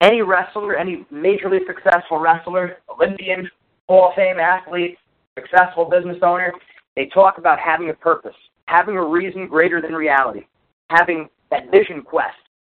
Any 0.00 0.22
wrestler, 0.22 0.76
any 0.76 1.04
majorly 1.12 1.58
successful 1.66 2.18
wrestler, 2.18 2.78
Olympian, 2.88 3.50
Hall 3.88 4.08
of 4.08 4.14
Fame 4.14 4.38
athlete, 4.38 4.96
successful 5.38 5.84
business 5.84 6.18
owner, 6.22 6.52
they 6.96 7.06
talk 7.06 7.38
about 7.38 7.58
having 7.58 7.90
a 7.90 7.94
purpose, 7.94 8.34
having 8.66 8.96
a 8.96 9.04
reason 9.04 9.46
greater 9.46 9.82
than 9.82 9.92
reality, 9.92 10.46
having 10.88 11.28
that 11.50 11.70
vision 11.70 12.02
quest, 12.02 12.36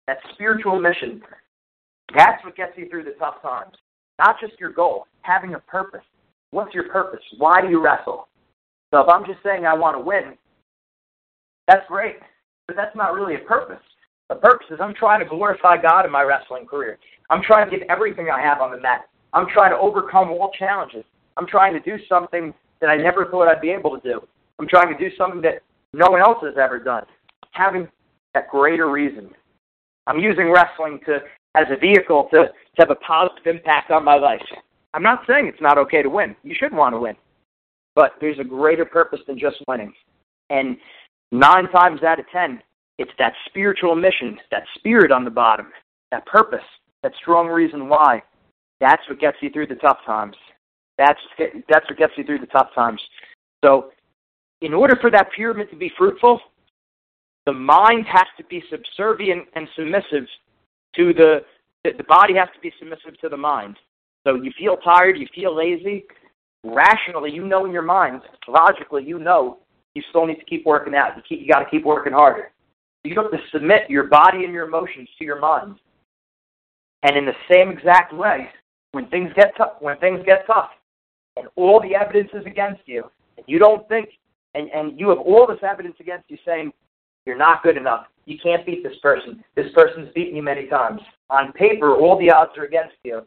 that 0.08 0.18
spiritual 0.34 0.80
mission. 0.80 1.22
That's 2.16 2.44
what 2.44 2.56
gets 2.56 2.74
you 2.76 2.90
through 2.90 3.04
the 3.04 3.16
tough 3.20 3.42
times. 3.42 3.76
Not 4.20 4.40
just 4.40 4.60
your 4.60 4.72
goal, 4.72 5.06
having 5.22 5.54
a 5.54 5.60
purpose. 5.60 6.02
What's 6.52 6.74
your 6.74 6.90
purpose? 6.90 7.24
Why 7.38 7.62
do 7.62 7.70
you 7.70 7.84
wrestle? 7.84 8.28
So 8.94 9.00
if 9.00 9.10
I'm 9.10 9.26
just 9.26 9.42
saying 9.44 9.66
I 9.66 9.74
want 9.74 9.96
to 9.96 10.02
win, 10.02 10.34
that's 11.68 11.88
great, 11.88 12.18
but 12.68 12.76
that's 12.76 12.96
not 12.96 13.14
really 13.14 13.36
a 13.36 13.40
purpose. 13.40 13.82
The 14.32 14.38
purpose 14.38 14.68
is 14.72 14.80
I'm 14.82 14.94
trying 14.94 15.20
to 15.20 15.26
glorify 15.26 15.76
God 15.76 16.06
in 16.06 16.12
my 16.12 16.22
wrestling 16.22 16.66
career. 16.66 16.98
I'm 17.30 17.42
trying 17.44 17.70
to 17.70 17.78
give 17.78 17.86
everything 17.90 18.30
I 18.30 18.40
have 18.40 18.62
on 18.62 18.72
the 18.72 18.80
mat. 18.80 19.02
I'm 19.34 19.46
trying 19.54 19.72
to 19.72 19.78
overcome 19.78 20.30
all 20.30 20.52
challenges. 20.58 21.04
I'm 21.36 21.46
trying 21.46 21.74
to 21.74 21.82
do 21.82 22.02
something 22.08 22.54
that 22.80 22.90
I 22.90 22.96
never 22.96 23.26
thought 23.26 23.50
I'd 23.50 23.60
be 23.60 23.72
able 23.72 24.00
to 24.00 24.10
do. 24.10 24.26
I'm 24.58 24.70
trying 24.70 24.88
to 24.88 24.98
do 24.98 25.14
something 25.18 25.42
that 25.42 25.64
no 25.92 26.10
one 26.10 26.22
else 26.22 26.38
has 26.44 26.54
ever 26.58 26.80
done. 26.80 27.04
Having 27.52 27.90
that 28.34 28.48
greater 28.48 28.90
reason. 28.90 29.32
I'm 30.08 30.20
using 30.20 30.50
wrestling 30.50 31.02
to 31.08 31.20
as 31.56 31.66
a 31.70 31.78
vehicle 31.78 32.30
to, 32.32 32.46
to 32.46 32.54
have 32.78 32.90
a 32.90 32.96
positive 32.96 33.46
impact 33.46 33.92
on 33.92 34.06
my 34.06 34.16
life. 34.16 34.42
I'm 34.94 35.04
not 35.04 35.24
saying 35.28 35.48
it's 35.48 35.62
not 35.62 35.78
okay 35.78 36.02
to 36.02 36.10
win. 36.10 36.38
You 36.44 36.56
should 36.58 36.74
want 36.74 36.96
to 36.96 37.00
win. 37.00 37.16
But 37.96 38.14
there's 38.22 38.40
a 38.40 38.46
greater 38.46 38.86
purpose 38.86 39.20
than 39.28 39.38
just 39.38 39.58
winning. 39.68 39.92
And 40.50 40.78
nine 41.34 41.68
times 41.70 42.02
out 42.04 42.22
of 42.22 42.26
ten, 42.32 42.62
it's 43.02 43.12
that 43.18 43.34
spiritual 43.48 43.96
mission, 43.96 44.38
that 44.52 44.64
spirit 44.76 45.12
on 45.12 45.24
the 45.24 45.32
bottom, 45.32 45.72
that 46.12 46.24
purpose, 46.28 46.64
that 47.02 47.12
strong 47.20 47.48
reason 47.48 47.90
why. 47.90 48.22
That's 48.80 49.02
what 49.10 49.20
gets 49.20 49.38
you 49.42 49.50
through 49.50 49.68
the 49.68 49.76
tough 49.76 49.98
times. 50.06 50.36
That's 51.00 51.20
that's 51.68 51.90
what 51.90 51.98
gets 51.98 52.14
you 52.16 52.24
through 52.24 52.40
the 52.40 52.46
tough 52.48 52.70
times. 52.76 53.02
So, 53.66 53.92
in 54.62 54.72
order 54.74 54.96
for 55.02 55.10
that 55.10 55.32
pyramid 55.36 55.72
to 55.72 55.76
be 55.76 55.92
fruitful, 55.98 56.40
the 57.48 57.54
mind 57.54 58.06
has 58.06 58.28
to 58.38 58.44
be 58.44 58.64
subservient 58.70 59.48
and 59.56 59.68
submissive 59.76 60.28
to 60.96 61.14
the 61.14 61.40
the 61.84 62.04
body 62.08 62.36
has 62.36 62.50
to 62.54 62.60
be 62.62 62.72
submissive 62.78 63.20
to 63.22 63.30
the 63.30 63.38
mind. 63.38 63.78
So 64.28 64.36
you 64.36 64.52
feel 64.60 64.78
tired, 64.78 65.18
you 65.18 65.28
feel 65.34 65.56
lazy. 65.56 66.06
Rationally, 66.64 67.32
you 67.32 67.48
know 67.48 67.66
in 67.66 67.72
your 67.72 67.82
mind, 67.82 68.22
logically, 68.48 69.04
you 69.04 69.18
know 69.18 69.58
you 69.96 70.04
still 70.10 70.28
need 70.28 70.36
to 70.36 70.46
keep 70.46 70.64
working 70.68 70.94
out. 70.94 71.18
You, 71.18 71.24
keep, 71.28 71.42
you 71.42 71.52
got 71.52 71.62
to 71.62 71.70
keep 71.72 71.84
working 71.84 72.14
harder. 72.14 72.52
You 73.04 73.16
have 73.16 73.32
to 73.32 73.38
submit 73.52 73.90
your 73.90 74.06
body 74.06 74.44
and 74.44 74.54
your 74.54 74.68
emotions 74.68 75.10
to 75.18 75.26
your 75.26 75.40
mind. 75.40 75.76
And 77.04 77.18
in 77.18 77.26
the 77.26 77.34
same 77.52 77.70
exact 77.70 78.14
way, 78.14 78.50
when 78.92 79.08
things 79.08 79.32
get 79.36 79.56
tough, 79.58 79.74
when 79.80 79.98
things 79.98 80.22
get 80.26 80.46
tough, 80.46 80.70
and 81.38 81.48
all 81.56 81.82
the 81.82 81.96
evidence 81.96 82.30
is 82.34 82.46
against 82.46 82.82
you, 82.86 83.04
and 83.38 83.46
you 83.48 83.58
don't 83.58 83.88
think, 83.88 84.10
and, 84.54 84.70
and 84.70 85.00
you 85.00 85.10
have 85.10 85.20
all 85.20 85.48
this 85.48 85.64
evidence 85.64 85.96
against 86.00 86.30
you 86.30 86.38
saying 86.46 86.72
you're 87.26 87.38
not 87.38 87.64
good 87.64 87.78
enough, 87.78 88.06
you 88.26 88.38
can't 88.42 88.66
beat 88.66 88.84
this 88.84 88.98
person. 89.02 89.44
This 89.56 89.72
person's 89.74 90.10
beaten 90.14 90.36
you 90.36 90.44
many 90.44 90.68
times. 90.68 91.02
On 91.30 91.52
paper, 91.54 91.96
all 91.96 92.20
the 92.20 92.30
odds 92.30 92.52
are 92.58 92.66
against 92.66 92.96
you. 93.04 93.22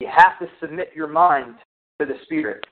You 0.00 0.08
have 0.08 0.38
to 0.40 0.48
submit 0.60 0.90
your 0.94 1.06
mind 1.06 1.56
to 2.00 2.06
the 2.06 2.14
spirit. 2.24 2.64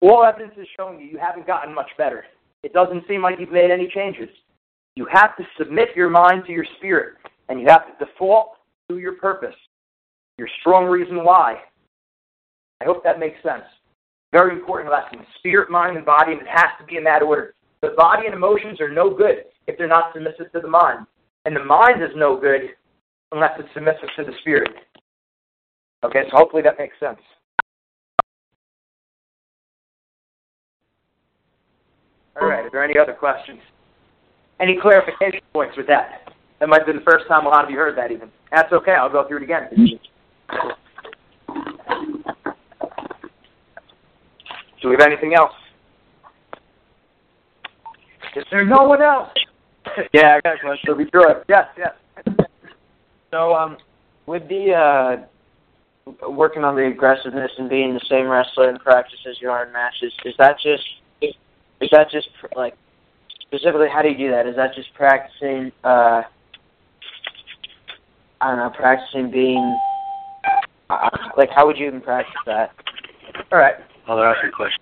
All 0.00 0.24
evidence 0.24 0.54
is 0.56 0.66
showing 0.76 1.00
you 1.00 1.06
you 1.06 1.18
haven't 1.18 1.46
gotten 1.46 1.74
much 1.74 1.90
better. 1.96 2.24
It 2.62 2.72
doesn't 2.72 3.06
seem 3.08 3.22
like 3.22 3.38
you've 3.38 3.52
made 3.52 3.70
any 3.70 3.88
changes. 3.88 4.28
You 4.96 5.06
have 5.10 5.36
to 5.36 5.44
submit 5.58 5.88
your 5.96 6.10
mind 6.10 6.44
to 6.46 6.52
your 6.52 6.66
spirit, 6.76 7.16
and 7.48 7.60
you 7.60 7.66
have 7.68 7.86
to 7.86 8.04
default 8.04 8.56
to 8.88 8.98
your 8.98 9.14
purpose, 9.14 9.54
your 10.38 10.48
strong 10.60 10.86
reason 10.86 11.24
why. 11.24 11.62
I 12.80 12.84
hope 12.84 13.02
that 13.04 13.18
makes 13.18 13.42
sense. 13.42 13.64
Very 14.32 14.52
important 14.52 14.90
lesson. 14.90 15.24
Spirit, 15.38 15.70
mind, 15.70 15.96
and 15.96 16.06
body, 16.06 16.32
and 16.32 16.40
it 16.40 16.48
has 16.48 16.70
to 16.80 16.84
be 16.86 16.96
in 16.96 17.04
that 17.04 17.22
order. 17.22 17.54
The 17.80 17.94
body 17.96 18.26
and 18.26 18.34
emotions 18.34 18.80
are 18.80 18.92
no 18.92 19.10
good 19.14 19.44
if 19.66 19.76
they're 19.76 19.88
not 19.88 20.12
submissive 20.14 20.50
to 20.52 20.60
the 20.60 20.68
mind. 20.68 21.06
And 21.44 21.54
the 21.54 21.64
mind 21.64 22.02
is 22.02 22.10
no 22.16 22.38
good 22.38 22.70
unless 23.32 23.52
it's 23.58 23.68
submissive 23.74 24.08
to 24.16 24.24
the 24.24 24.32
spirit. 24.40 24.70
Okay, 26.04 26.22
so 26.30 26.36
hopefully 26.36 26.62
that 26.62 26.78
makes 26.78 26.98
sense. 26.98 27.18
All 32.40 32.48
right, 32.48 32.64
are 32.64 32.70
there 32.70 32.84
any 32.84 32.98
other 32.98 33.12
questions? 33.12 33.60
Any 34.60 34.78
clarification 34.80 35.40
points 35.52 35.76
with 35.76 35.86
that? 35.88 36.32
That 36.60 36.68
might 36.68 36.78
have 36.78 36.86
been 36.86 36.96
the 36.96 37.02
first 37.02 37.26
time 37.26 37.46
a 37.46 37.48
lot 37.48 37.64
of 37.64 37.70
you 37.70 37.76
heard 37.76 37.96
that 37.98 38.12
even. 38.12 38.30
That's 38.50 38.72
okay, 38.72 38.92
I'll 38.92 39.10
go 39.10 39.26
through 39.26 39.38
it 39.38 39.42
again. 39.42 39.68
Do 44.80 44.88
we 44.88 44.96
have 44.98 45.06
anything 45.06 45.34
else? 45.34 45.52
Is 48.36 48.44
there 48.50 48.64
no 48.64 48.84
one 48.84 49.02
else? 49.02 49.28
yeah, 50.12 50.36
I 50.36 50.40
got 50.40 50.56
a 50.56 50.58
question. 50.60 50.86
So 50.86 50.94
be 50.94 51.04
sure. 51.12 51.44
Yes, 51.48 51.66
yes. 51.76 51.92
So, 53.30 53.54
um, 53.54 53.76
with 54.26 54.48
the 54.48 54.72
uh, 54.72 56.30
working 56.30 56.64
on 56.64 56.74
the 56.76 56.86
aggressiveness 56.86 57.50
and 57.58 57.68
being 57.68 57.94
the 57.94 58.04
same 58.08 58.28
wrestler 58.28 58.70
in 58.70 58.78
practice 58.78 59.18
as 59.28 59.36
you 59.40 59.50
are 59.50 59.66
in 59.66 59.72
matches, 59.72 60.12
is 60.24 60.34
that 60.38 60.56
just 60.62 60.84
is 61.20 61.90
that 61.90 62.10
just 62.10 62.28
like 62.56 62.74
specifically 63.52 63.88
how 63.92 64.02
do 64.02 64.08
you 64.08 64.16
do 64.16 64.30
that? 64.30 64.46
Is 64.46 64.56
that 64.56 64.74
just 64.74 64.92
practicing? 64.94 65.72
Uh, 65.84 66.22
I 68.40 68.48
don't 68.48 68.56
know, 68.56 68.72
practicing 68.74 69.30
being 69.30 69.78
uh, 70.90 71.10
like 71.36 71.50
how 71.54 71.66
would 71.66 71.76
you 71.76 71.86
even 71.86 72.00
practice 72.00 72.34
that? 72.46 72.70
All 73.52 73.58
right. 73.58 73.74
I'll 74.08 74.18
ask 74.20 74.42
you 74.42 74.48
a 74.48 74.52
question. 74.52 74.78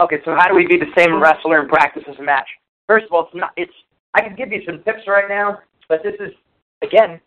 Okay, 0.00 0.16
so 0.24 0.34
how 0.38 0.48
do 0.48 0.54
we 0.54 0.66
be 0.66 0.78
the 0.78 0.92
same 0.96 1.20
wrestler 1.20 1.60
in 1.60 1.68
practice 1.68 2.04
as 2.08 2.16
a 2.18 2.22
match? 2.22 2.46
First 2.86 3.06
of 3.06 3.12
all, 3.12 3.24
it's 3.24 3.34
not. 3.34 3.50
It's 3.56 3.72
I 4.14 4.20
can 4.20 4.36
give 4.36 4.52
you 4.52 4.62
some 4.64 4.82
tips 4.84 5.02
right 5.06 5.28
now, 5.28 5.58
but 5.88 6.02
this 6.02 6.14
is 6.20 6.32
again, 6.82 7.20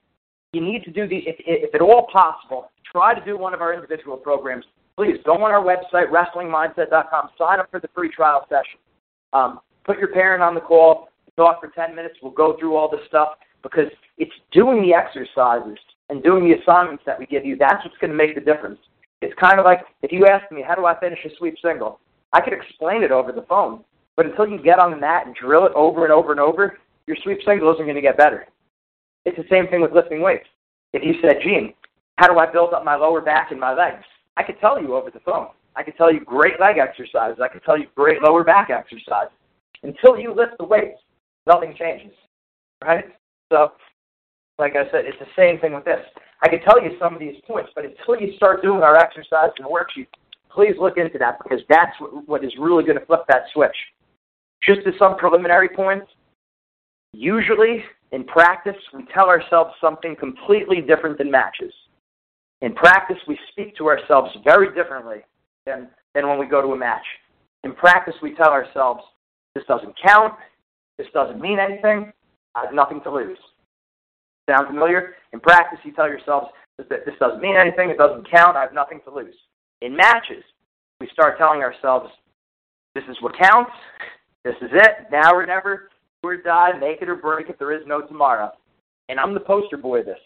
you 0.54 0.62
need 0.62 0.84
to 0.86 0.91
do 0.91 1.08
the 1.08 1.17
if, 1.17 1.36
if 1.39 1.75
at 1.75 1.82
all 1.82 2.08
possible, 2.12 2.71
try 2.89 3.13
to 3.13 3.23
do 3.25 3.38
one 3.38 3.54
of 3.54 3.62
our 3.62 3.73
individual 3.73 4.15
programs. 4.15 4.65
Please 4.97 5.17
go 5.25 5.34
on 5.34 5.51
our 5.51 5.63
website, 5.63 6.12
wrestlingmindset.com. 6.12 7.30
Sign 7.38 7.60
up 7.60 7.71
for 7.71 7.80
the 7.80 7.89
free 7.95 8.10
trial 8.10 8.45
session. 8.49 8.80
Um, 9.34 9.60
put 9.86 9.97
your 9.97 10.10
parent 10.10 10.43
on 10.43 10.56
the 10.56 10.62
call. 10.62 11.10
Talk 11.38 11.62
for 11.62 11.69
10 11.69 11.95
minutes. 11.95 12.15
We'll 12.21 12.34
go 12.34 12.58
through 12.60 12.75
all 12.75 12.89
this 12.89 13.01
stuff 13.08 13.30
because 13.63 13.89
it's 14.17 14.32
doing 14.51 14.82
the 14.82 14.93
exercises 14.93 15.77
and 16.10 16.21
doing 16.21 16.43
the 16.43 16.60
assignments 16.62 17.04
that 17.06 17.17
we 17.17 17.25
give 17.25 17.45
you. 17.45 17.56
That's 17.56 17.84
what's 17.86 17.97
going 17.99 18.12
to 18.12 18.17
make 18.17 18.36
the 18.36 18.41
difference. 18.41 18.80
It's 19.21 19.34
kind 19.39 19.60
of 19.60 19.65
like 19.65 19.80
if 20.01 20.12
you 20.12 20.25
ask 20.25 20.51
me, 20.51 20.63
how 20.67 20.75
do 20.75 20.86
I 20.86 20.99
finish 20.99 21.19
a 21.25 21.30
sweep 21.38 21.56
single? 21.63 21.99
I 22.34 22.41
could 22.41 22.54
explain 22.54 23.04
it 23.04 23.12
over 23.12 23.32
the 23.32 23.45
phone, 23.47 23.84
but 24.15 24.25
until 24.25 24.47
you 24.47 24.62
get 24.62 24.80
on 24.80 24.91
the 24.91 24.97
mat 24.97 25.25
and 25.25 25.36
drill 25.36 25.65
it 25.65 25.73
over 25.73 26.04
and 26.04 26.13
over 26.13 26.32
and 26.32 26.39
over, 26.39 26.77
your 27.08 27.17
sweep 27.23 27.39
single 27.45 27.73
isn't 27.73 27.86
going 27.86 27.95
to 27.95 28.01
get 28.01 28.17
better. 28.17 28.47
It's 29.25 29.38
the 29.38 29.45
same 29.49 29.67
thing 29.67 29.82
with 29.82 29.93
lifting 29.93 30.21
weights. 30.21 30.47
If 30.93 31.04
you 31.04 31.13
said, 31.21 31.41
Gene, 31.43 31.73
how 32.17 32.32
do 32.32 32.39
I 32.39 32.51
build 32.51 32.73
up 32.73 32.84
my 32.84 32.95
lower 32.95 33.21
back 33.21 33.51
and 33.51 33.60
my 33.60 33.73
legs? 33.73 34.04
I 34.41 34.43
could 34.43 34.60
tell 34.60 34.82
you 34.82 34.95
over 34.95 35.12
the 35.12 35.19
phone. 35.19 35.49
I 35.75 35.84
could 35.84 35.95
tell 35.97 36.12
you 36.12 36.19
great 36.19 36.60
leg 36.60 36.77
exercises. 36.80 37.39
I 37.43 37.47
could 37.47 37.63
tell 37.63 37.77
you 37.77 37.86
great 37.95 38.23
lower 38.23 38.43
back 38.43 38.71
exercises. 38.71 39.38
Until 39.84 40.17
you 40.17 40.34
lift 40.34 40.54
the 40.58 40.65
weights, 40.65 40.99
nothing 41.45 41.75
changes. 41.77 42.12
Right? 42.84 43.06
So, 43.51 43.73
like 44.58 44.75
I 44.75 44.89
said, 44.89 45.06
it's 45.06 45.19
the 45.19 45.27
same 45.38 45.60
thing 45.60 45.73
with 45.75 45.86
this. 45.86 45.99
I 46.41 46.49
could 46.49 46.62
tell 46.67 46.82
you 46.82 46.97
some 46.99 47.13
of 47.13 47.19
these 47.19 47.36
points, 47.45 47.69
but 47.75 47.86
until 47.86 48.19
you 48.19 48.36
start 48.36 48.63
doing 48.63 48.82
our 48.82 48.97
exercise 48.97 49.51
and 49.60 49.67
worksheets, 49.67 50.10
please 50.49 50.73
look 50.80 50.97
into 50.97 51.19
that 51.19 51.38
because 51.43 51.60
that's 51.69 51.95
what 52.25 52.43
is 52.43 52.51
really 52.60 52.84
going 52.84 52.97
to 52.97 53.06
flip 53.06 53.21
that 53.27 53.43
switch. 53.54 53.75
Just 54.63 54.82
as 54.88 54.93
some 54.97 55.17
preliminary 55.17 55.69
points, 55.69 56.08
usually 57.13 57.84
in 58.12 58.23
practice, 58.23 58.75
we 58.91 59.06
tell 59.13 59.30
ourselves 59.30 59.75
something 59.80 60.15
completely 60.15 60.82
different 60.82 61.19
than 61.19 61.30
matches. 61.30 61.73
In 62.62 62.74
practice, 62.74 63.17
we 63.28 63.38
speak 63.52 63.76
to 63.78 63.88
ourselves 63.88 64.30
very 64.43 64.74
differently 64.74 65.17
than, 65.65 65.89
than 66.13 66.28
when 66.28 66.38
we 66.38 66.45
go 66.45 66.62
to 66.62 66.69
a 66.69 66.78
match. 66.78 67.06
In 67.63 67.74
practice, 67.74 68.15
we 68.21 68.36
tell 68.36 68.50
ourselves, 68.50 69.02
this 69.56 69.63
doesn't 69.67 69.95
count, 70.04 70.34
this 70.97 71.08
doesn't 71.13 71.41
mean 71.41 71.60
anything, 71.60 72.12
I 72.56 72.65
have 72.65 72.74
nothing 72.74 73.02
to 73.04 73.12
lose. 73.12 73.38
Sound 74.50 74.67
familiar? 74.67 75.15
In 75.34 75.39
practice, 75.39 75.80
you 75.84 75.93
tell 75.93 76.08
yourselves, 76.08 76.47
this, 76.78 76.88
this 76.89 77.15
doesn't 77.19 77.41
mean 77.41 77.56
anything, 77.56 77.89
it 77.89 77.97
doesn't 77.97 78.30
count, 78.30 78.58
I 78.58 78.62
have 78.62 78.74
nothing 78.74 79.02
to 79.06 79.13
lose. 79.13 79.36
In 79.82 79.95
matches, 79.95 80.43
we 81.00 81.10
start 81.12 81.38
telling 81.38 81.62
ourselves, 81.62 82.10
this 82.93 83.04
is 83.10 83.17
what 83.21 83.38
counts, 83.38 83.71
this 84.43 84.56
is 84.62 84.69
it, 84.74 85.08
now 85.12 85.34
or 85.34 85.45
never, 85.45 85.89
do 86.21 86.30
or 86.30 86.38
die, 86.38 86.74
make 86.80 87.02
it 87.02 87.10
or 87.10 87.15
break 87.15 87.50
it, 87.50 87.58
there 87.58 87.71
is 87.71 87.86
no 87.88 88.02
tomorrow. 88.02 88.52
And 89.10 89.19
I'm 89.19 89.34
the 89.34 89.39
poster 89.39 89.78
boy 89.78 90.00
of 90.00 90.06
this. 90.06 90.19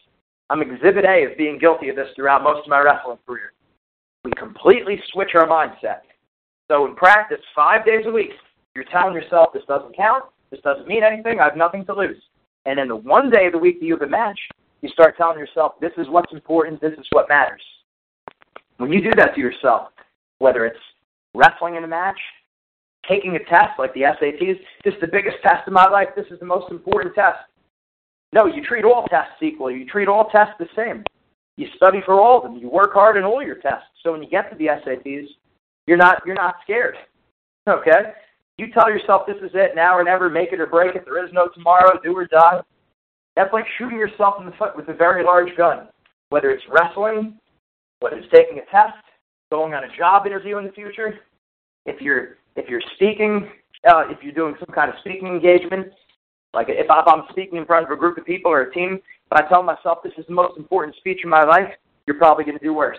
I'm 0.50 0.62
exhibit 0.62 1.06
A 1.06 1.26
of 1.26 1.38
being 1.38 1.58
guilty 1.58 1.90
of 1.90 1.96
this 1.96 2.10
throughout 2.16 2.44
most 2.44 2.62
of 2.64 2.68
my 2.68 2.80
wrestling 2.80 3.18
career. 3.26 3.54
We 4.24 4.32
completely 4.38 5.02
switch 5.12 5.32
our 5.36 5.48
mindset. 5.48 6.02
So 6.68 6.86
in 6.86 6.96
practice, 6.96 7.40
five 7.56 7.86
days 7.86 8.06
a 8.06 8.12
week, 8.12 8.32
you're 8.76 8.86
telling 8.86 9.14
yourself 9.14 9.54
this 9.54 9.64
doesn't 9.68 9.96
count, 9.96 10.26
this 10.52 10.60
doesn't 10.62 10.88
mean 10.88 11.04
anything, 11.04 11.40
I 11.40 11.46
have 11.46 11.58
nothing 11.58 11.86
to 11.86 11.94
lose. 11.94 12.22
And 12.66 12.80
then 12.80 12.88
the 12.88 12.96
one 12.96 13.30
day 13.30 13.46
of 13.48 13.54
the 13.54 13.60
week 13.60 13.80
that 13.80 13.86
you 13.86 13.94
have 13.94 14.02
a 14.02 14.10
match, 14.10 14.40
you 14.82 14.90
start 14.90 15.18
telling 15.18 15.40
yourself 15.40 15.74
this 15.80 15.92
is 15.98 16.08
what's 16.10 16.32
important, 16.34 16.82
this 16.82 16.94
is 16.98 17.06
what 17.12 17.30
matters. 17.30 17.62
When 18.78 18.92
you 18.92 19.02
do 19.02 19.12
that 19.18 19.36
to 19.36 19.42
yourself, 19.42 19.90
whether 20.40 20.66
it's 20.66 20.80
wrestling 21.34 21.76
in 21.76 21.84
a 21.84 21.88
match, 21.88 22.20
taking 23.08 23.36
a 23.36 23.40
test 23.46 23.80
like 23.80 23.94
the 23.94 24.02
SATs, 24.02 24.60
this 24.84 24.94
is 24.94 25.02
the 25.02 25.08
biggest 25.08 25.38
test 25.44 25.68
of 25.68 25.74
my 25.74 25.88
life, 25.88 26.10
this 26.16 26.26
is 26.32 26.40
the 26.40 26.46
most 26.46 26.72
important 26.72 27.16
test. 27.16 27.38
No, 28.34 28.46
you 28.46 28.64
treat 28.64 28.84
all 28.84 29.06
tests 29.08 29.42
equally. 29.42 29.76
You 29.76 29.86
treat 29.86 30.08
all 30.08 30.30
tests 30.30 30.56
the 30.60 30.68
same. 30.76 31.04
You 31.58 31.68
study 31.76 32.00
for 32.06 32.20
all 32.20 32.38
of 32.38 32.44
them. 32.44 32.58
You 32.58 32.70
work 32.70 32.94
hard 32.94 33.18
in 33.18 33.24
all 33.24 33.42
your 33.42 33.56
tests. 33.56 33.88
So 34.04 34.12
when 34.12 34.22
you 34.22 34.30
get 34.30 34.50
to 34.52 34.58
the 34.58 34.68
SATs, 34.68 35.28
you're 35.88 35.98
not 35.98 36.22
you're 36.26 36.36
not 36.36 36.56
scared. 36.64 36.96
Okay? 37.68 38.14
You 38.58 38.72
tell 38.72 38.90
yourself 38.90 39.28
this 39.28 39.38
is 39.38 39.52
it, 39.54 39.76
now 39.76 39.98
or 39.98 40.04
never, 40.04 40.30
make 40.30 40.54
it 40.54 40.60
or 40.60 40.66
break 40.66 40.96
it, 40.96 41.04
there 41.06 41.26
is 41.26 41.32
no 41.34 41.50
tomorrow, 41.50 42.00
do 42.02 42.16
or 42.16 42.26
die. 42.26 42.62
That's 43.36 43.52
like 43.52 43.66
shooting 43.78 43.98
yourself 43.98 44.36
in 44.40 44.46
the 44.46 44.54
foot 44.54 44.76
with 44.76 44.88
a 44.88 44.94
very 44.94 45.24
large 45.24 45.56
gun. 45.58 45.90
Whether 46.30 46.52
it's 46.52 46.64
wrestling, 46.70 47.38
whether 48.00 48.18
it's 48.18 48.32
taking 48.32 48.60
a 48.60 48.66
test, 48.72 48.98
going 49.52 49.74
on 49.74 49.84
a 49.84 49.98
job 49.98 50.26
interview 50.26 50.58
in 50.58 50.66
the 50.66 50.72
future, 50.72 51.20
if 51.86 52.02
you're 52.02 52.38
if 52.56 52.70
you're 52.70 52.82
speaking, 52.96 53.50
uh, 53.88 54.04
if 54.10 54.24
you're 54.24 54.34
doing 54.34 54.56
some 54.60 54.74
kind 54.74 54.90
of 54.90 54.96
speaking 55.02 55.28
engagement, 55.28 55.88
like 56.56 56.68
if 56.70 56.88
I'm 56.90 57.24
speaking 57.30 57.58
in 57.58 57.66
front 57.66 57.86
of 57.86 57.92
a 57.92 57.96
group 57.96 58.18
of 58.18 58.26
people 58.26 58.52
or 58.52 58.62
a 58.62 58.74
team, 58.74 59.00
but 59.30 59.44
I 59.44 59.48
tell 59.50 59.62
myself 59.62 60.00
this 60.04 60.14
is 60.18 60.26
the 60.28 60.34
most 60.34 60.58
important 60.58 60.96
speech 60.96 61.20
in 61.24 61.30
my 61.30 61.44
life, 61.44 61.70
you're 62.08 62.18
probably 62.18 62.46
going 62.46 62.58
to 62.58 62.64
do 62.64 62.74
worse. 62.74 62.98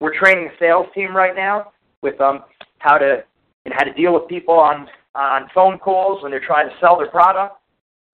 We're 0.00 0.16
training 0.18 0.46
a 0.46 0.58
sales 0.58 0.86
team 0.94 1.14
right 1.14 1.34
now 1.34 1.72
with 2.02 2.20
um 2.20 2.44
how 2.78 2.98
to 2.98 3.24
and 3.64 3.74
how 3.74 3.84
to 3.84 3.92
deal 3.92 4.14
with 4.14 4.28
people 4.28 4.54
on 4.54 4.88
on 5.14 5.48
phone 5.54 5.78
calls 5.78 6.22
when 6.22 6.30
they're 6.30 6.44
trying 6.44 6.68
to 6.68 6.74
sell 6.80 6.96
their 6.96 7.10
product. 7.10 7.56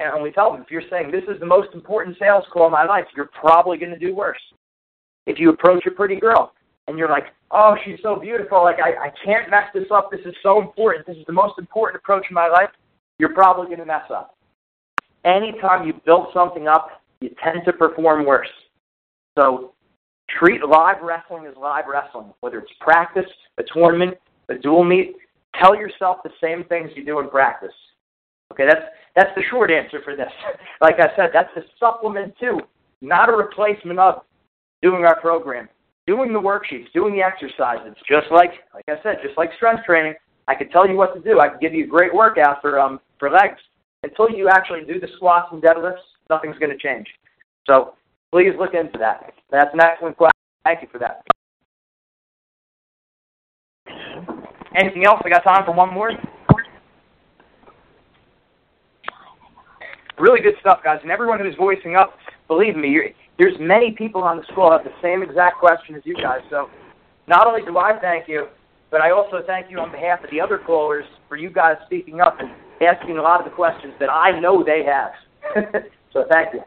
And 0.00 0.22
we 0.22 0.30
tell 0.30 0.52
them 0.52 0.62
if 0.62 0.70
you're 0.70 0.88
saying 0.90 1.10
this 1.10 1.24
is 1.24 1.40
the 1.40 1.46
most 1.46 1.74
important 1.74 2.16
sales 2.18 2.44
call 2.52 2.66
in 2.66 2.72
my 2.72 2.84
life, 2.84 3.04
you're 3.16 3.30
probably 3.40 3.78
going 3.78 3.92
to 3.92 3.98
do 3.98 4.14
worse. 4.14 4.40
If 5.26 5.38
you 5.38 5.50
approach 5.50 5.84
a 5.86 5.90
pretty 5.90 6.16
girl 6.16 6.52
and 6.86 6.96
you're 6.96 7.08
like, 7.08 7.26
oh, 7.50 7.76
she's 7.84 7.98
so 8.00 8.16
beautiful, 8.16 8.62
like 8.62 8.78
I, 8.78 9.08
I 9.08 9.12
can't 9.24 9.50
mess 9.50 9.64
this 9.74 9.90
up. 9.92 10.10
This 10.10 10.20
is 10.24 10.34
so 10.42 10.60
important. 10.60 11.04
This 11.04 11.16
is 11.16 11.26
the 11.26 11.32
most 11.32 11.58
important 11.58 12.00
approach 12.00 12.26
in 12.30 12.34
my 12.34 12.48
life. 12.48 12.70
You're 13.18 13.34
probably 13.34 13.66
going 13.66 13.80
to 13.80 13.86
mess 13.86 14.08
up 14.10 14.37
anytime 15.24 15.86
you 15.86 15.94
build 16.04 16.28
something 16.32 16.68
up, 16.68 17.02
you 17.20 17.30
tend 17.42 17.60
to 17.64 17.72
perform 17.72 18.24
worse. 18.24 18.48
So 19.36 19.72
treat 20.38 20.62
live 20.64 20.96
wrestling 21.02 21.46
as 21.46 21.54
live 21.56 21.84
wrestling, 21.90 22.32
whether 22.40 22.58
it's 22.58 22.72
practice, 22.80 23.30
a 23.58 23.62
tournament, 23.72 24.16
a 24.48 24.54
dual 24.54 24.84
meet. 24.84 25.16
Tell 25.60 25.74
yourself 25.74 26.18
the 26.22 26.30
same 26.42 26.64
things 26.64 26.90
you 26.94 27.04
do 27.04 27.18
in 27.20 27.28
practice. 27.28 27.72
Okay, 28.52 28.64
that's 28.66 28.84
that's 29.14 29.30
the 29.34 29.42
short 29.50 29.70
answer 29.70 30.00
for 30.04 30.16
this. 30.16 30.30
like 30.80 30.96
I 31.00 31.14
said, 31.16 31.30
that's 31.32 31.50
a 31.56 31.62
supplement 31.78 32.34
to, 32.40 32.60
not 33.00 33.28
a 33.28 33.32
replacement 33.32 33.98
of 33.98 34.22
doing 34.82 35.04
our 35.04 35.20
program, 35.20 35.68
doing 36.06 36.32
the 36.32 36.40
worksheets, 36.40 36.92
doing 36.92 37.14
the 37.14 37.22
exercises. 37.22 37.96
Just 38.08 38.26
like 38.30 38.52
like 38.74 38.84
I 38.88 39.02
said, 39.02 39.16
just 39.22 39.36
like 39.36 39.50
strength 39.56 39.84
training, 39.84 40.14
I 40.46 40.54
could 40.54 40.70
tell 40.70 40.88
you 40.88 40.96
what 40.96 41.14
to 41.14 41.20
do. 41.20 41.40
I 41.40 41.48
could 41.48 41.60
give 41.60 41.74
you 41.74 41.84
a 41.84 41.88
great 41.88 42.14
workout 42.14 42.60
for 42.60 42.78
um 42.78 43.00
for 43.18 43.30
legs. 43.30 43.60
Until 44.02 44.30
you 44.30 44.48
actually 44.48 44.84
do 44.84 45.00
the 45.00 45.08
squats 45.16 45.48
and 45.52 45.62
deadlifts, 45.62 46.04
nothing's 46.30 46.58
going 46.58 46.70
to 46.70 46.78
change. 46.78 47.06
So 47.66 47.94
please 48.30 48.52
look 48.58 48.74
into 48.74 48.98
that. 48.98 49.32
That's 49.50 49.72
an 49.74 49.80
excellent 49.80 50.16
question. 50.16 50.32
Thank 50.64 50.82
you 50.82 50.88
for 50.90 50.98
that. 50.98 51.22
Anything 54.76 55.06
else? 55.06 55.20
I 55.24 55.28
got 55.28 55.42
time 55.42 55.64
for 55.64 55.72
one 55.72 55.92
more. 55.92 56.12
Really 60.18 60.40
good 60.40 60.54
stuff, 60.60 60.80
guys. 60.84 60.98
And 61.02 61.10
everyone 61.10 61.40
who's 61.40 61.54
voicing 61.56 61.96
up, 61.96 62.14
believe 62.48 62.76
me, 62.76 63.14
there's 63.38 63.54
many 63.58 63.92
people 63.92 64.22
on 64.22 64.36
the 64.36 64.42
school 64.52 64.70
have 64.70 64.84
the 64.84 64.92
same 65.02 65.22
exact 65.22 65.58
question 65.58 65.94
as 65.94 66.02
you 66.04 66.14
guys. 66.14 66.40
So 66.50 66.68
not 67.26 67.46
only 67.46 67.62
do 67.62 67.78
I 67.78 67.98
thank 68.00 68.28
you, 68.28 68.48
but 68.90 69.00
I 69.00 69.10
also 69.10 69.42
thank 69.46 69.70
you 69.70 69.78
on 69.78 69.92
behalf 69.92 70.24
of 70.24 70.30
the 70.30 70.40
other 70.40 70.58
callers 70.58 71.04
for 71.28 71.36
you 71.36 71.50
guys 71.50 71.76
speaking 71.86 72.20
up 72.20 72.40
and 72.40 72.50
asking 72.80 73.18
a 73.18 73.22
lot 73.22 73.40
of 73.40 73.44
the 73.44 73.54
questions 73.54 73.94
that 74.00 74.10
I 74.10 74.38
know 74.38 74.62
they 74.62 74.84
have. 74.84 75.12
so 76.12 76.24
thank 76.30 76.54
you. 76.54 76.62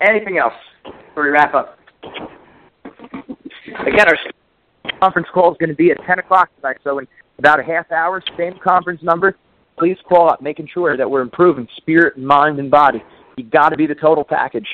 Anything 0.00 0.38
else 0.38 0.54
before 0.84 1.24
we 1.24 1.30
wrap 1.30 1.54
up? 1.54 1.78
Again, 3.86 4.06
our 4.08 4.16
conference 5.00 5.28
call 5.32 5.52
is 5.52 5.58
going 5.58 5.70
to 5.70 5.76
be 5.76 5.90
at 5.90 5.98
10 6.06 6.18
o'clock 6.18 6.50
tonight, 6.56 6.76
so 6.84 6.98
in 6.98 7.08
about 7.38 7.60
a 7.60 7.62
half 7.62 7.90
hour, 7.90 8.22
same 8.36 8.58
conference 8.62 9.02
number. 9.02 9.36
Please 9.78 9.96
call 10.08 10.30
up, 10.30 10.40
making 10.40 10.68
sure 10.72 10.96
that 10.96 11.10
we're 11.10 11.20
improving 11.20 11.68
spirit, 11.76 12.16
mind, 12.16 12.58
and 12.58 12.70
body. 12.70 13.02
You've 13.36 13.50
got 13.50 13.70
to 13.70 13.76
be 13.76 13.86
the 13.86 13.94
total 13.94 14.24
package. 14.24 14.68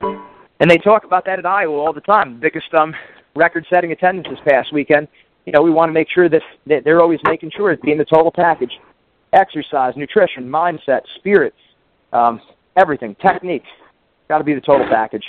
And 0.00 0.70
they 0.70 0.76
talk 0.78 1.04
about 1.04 1.24
that 1.26 1.38
at 1.38 1.46
Iowa 1.46 1.78
all 1.78 1.92
the 1.92 2.02
time. 2.02 2.38
Biggest 2.38 2.72
um, 2.74 2.94
record-setting 3.34 3.92
attendance 3.92 4.28
this 4.28 4.38
past 4.46 4.72
weekend. 4.72 5.08
You 5.46 5.52
know, 5.52 5.62
we 5.62 5.70
want 5.70 5.90
to 5.90 5.92
make 5.92 6.08
sure 6.08 6.28
that, 6.28 6.42
that 6.66 6.84
they're 6.84 7.00
always 7.00 7.20
making 7.24 7.50
sure 7.56 7.70
it's 7.70 7.82
being 7.82 7.98
the 7.98 8.04
total 8.04 8.32
package. 8.32 8.72
Exercise, 9.32 9.94
nutrition, 9.96 10.48
mindset, 10.48 11.00
spirit, 11.16 11.54
um, 12.12 12.40
everything, 12.76 13.14
technique. 13.16 13.64
Got 14.28 14.38
to 14.38 14.44
be 14.44 14.54
the 14.54 14.60
total 14.60 14.86
package. 14.88 15.24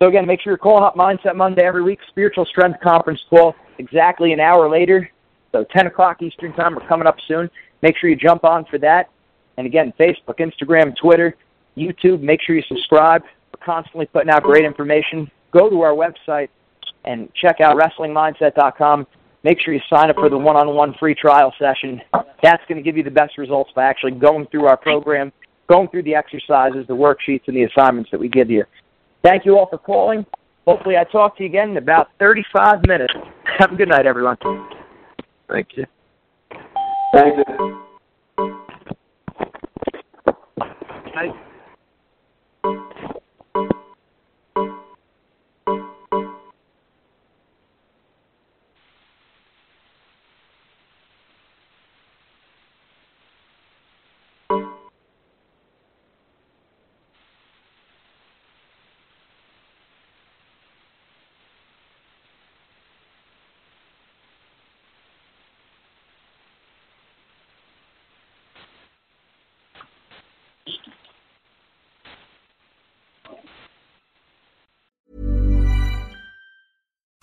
So 0.00 0.08
again, 0.08 0.26
make 0.26 0.40
sure 0.40 0.52
you're 0.52 0.58
calling 0.58 0.84
up 0.84 0.94
Mindset 0.94 1.34
Monday 1.34 1.64
every 1.64 1.82
week. 1.82 1.98
Spiritual 2.08 2.46
Strength 2.46 2.80
Conference 2.80 3.20
call 3.28 3.54
exactly 3.78 4.32
an 4.32 4.40
hour 4.40 4.68
later. 4.70 5.10
So 5.52 5.64
10 5.64 5.88
o'clock 5.88 6.22
Eastern 6.22 6.52
Time. 6.54 6.74
We're 6.74 6.86
coming 6.86 7.06
up 7.06 7.16
soon. 7.26 7.50
Make 7.82 7.96
sure 7.96 8.08
you 8.08 8.16
jump 8.16 8.44
on 8.44 8.64
for 8.66 8.78
that. 8.78 9.10
And 9.56 9.66
again, 9.66 9.92
Facebook, 9.98 10.38
Instagram, 10.38 10.96
Twitter, 10.96 11.36
YouTube. 11.76 12.20
Make 12.20 12.40
sure 12.42 12.54
you 12.54 12.62
subscribe. 12.68 13.22
We're 13.22 13.64
constantly 13.64 14.06
putting 14.06 14.30
out 14.30 14.44
great 14.44 14.64
information. 14.64 15.28
Go 15.50 15.68
to 15.68 15.80
our 15.80 15.92
website 15.92 16.48
and 17.08 17.28
check 17.34 17.60
out 17.60 17.76
WrestlingMindset.com. 17.76 19.06
Make 19.42 19.58
sure 19.60 19.72
you 19.72 19.80
sign 19.88 20.10
up 20.10 20.16
for 20.16 20.28
the 20.28 20.36
one-on-one 20.36 20.94
free 21.00 21.14
trial 21.14 21.54
session. 21.58 22.02
That's 22.42 22.62
going 22.68 22.76
to 22.76 22.82
give 22.82 22.96
you 22.96 23.02
the 23.02 23.10
best 23.10 23.38
results 23.38 23.70
by 23.74 23.84
actually 23.84 24.12
going 24.12 24.46
through 24.48 24.66
our 24.66 24.76
program, 24.76 25.32
going 25.68 25.88
through 25.88 26.02
the 26.02 26.14
exercises, 26.14 26.86
the 26.86 26.94
worksheets, 26.94 27.42
and 27.46 27.56
the 27.56 27.64
assignments 27.64 28.10
that 28.10 28.20
we 28.20 28.28
give 28.28 28.50
you. 28.50 28.64
Thank 29.24 29.46
you 29.46 29.58
all 29.58 29.68
for 29.68 29.78
calling. 29.78 30.26
Hopefully, 30.66 30.96
I 30.98 31.04
talk 31.04 31.36
to 31.38 31.44
you 31.44 31.48
again 31.48 31.70
in 31.70 31.76
about 31.78 32.08
35 32.18 32.86
minutes. 32.86 33.14
Have 33.58 33.72
a 33.72 33.76
good 33.76 33.88
night, 33.88 34.04
everyone. 34.04 34.36
Thank 35.48 35.68
you. 35.76 35.86
Thank 37.14 37.38
you. 37.38 37.84
Night. 41.14 41.47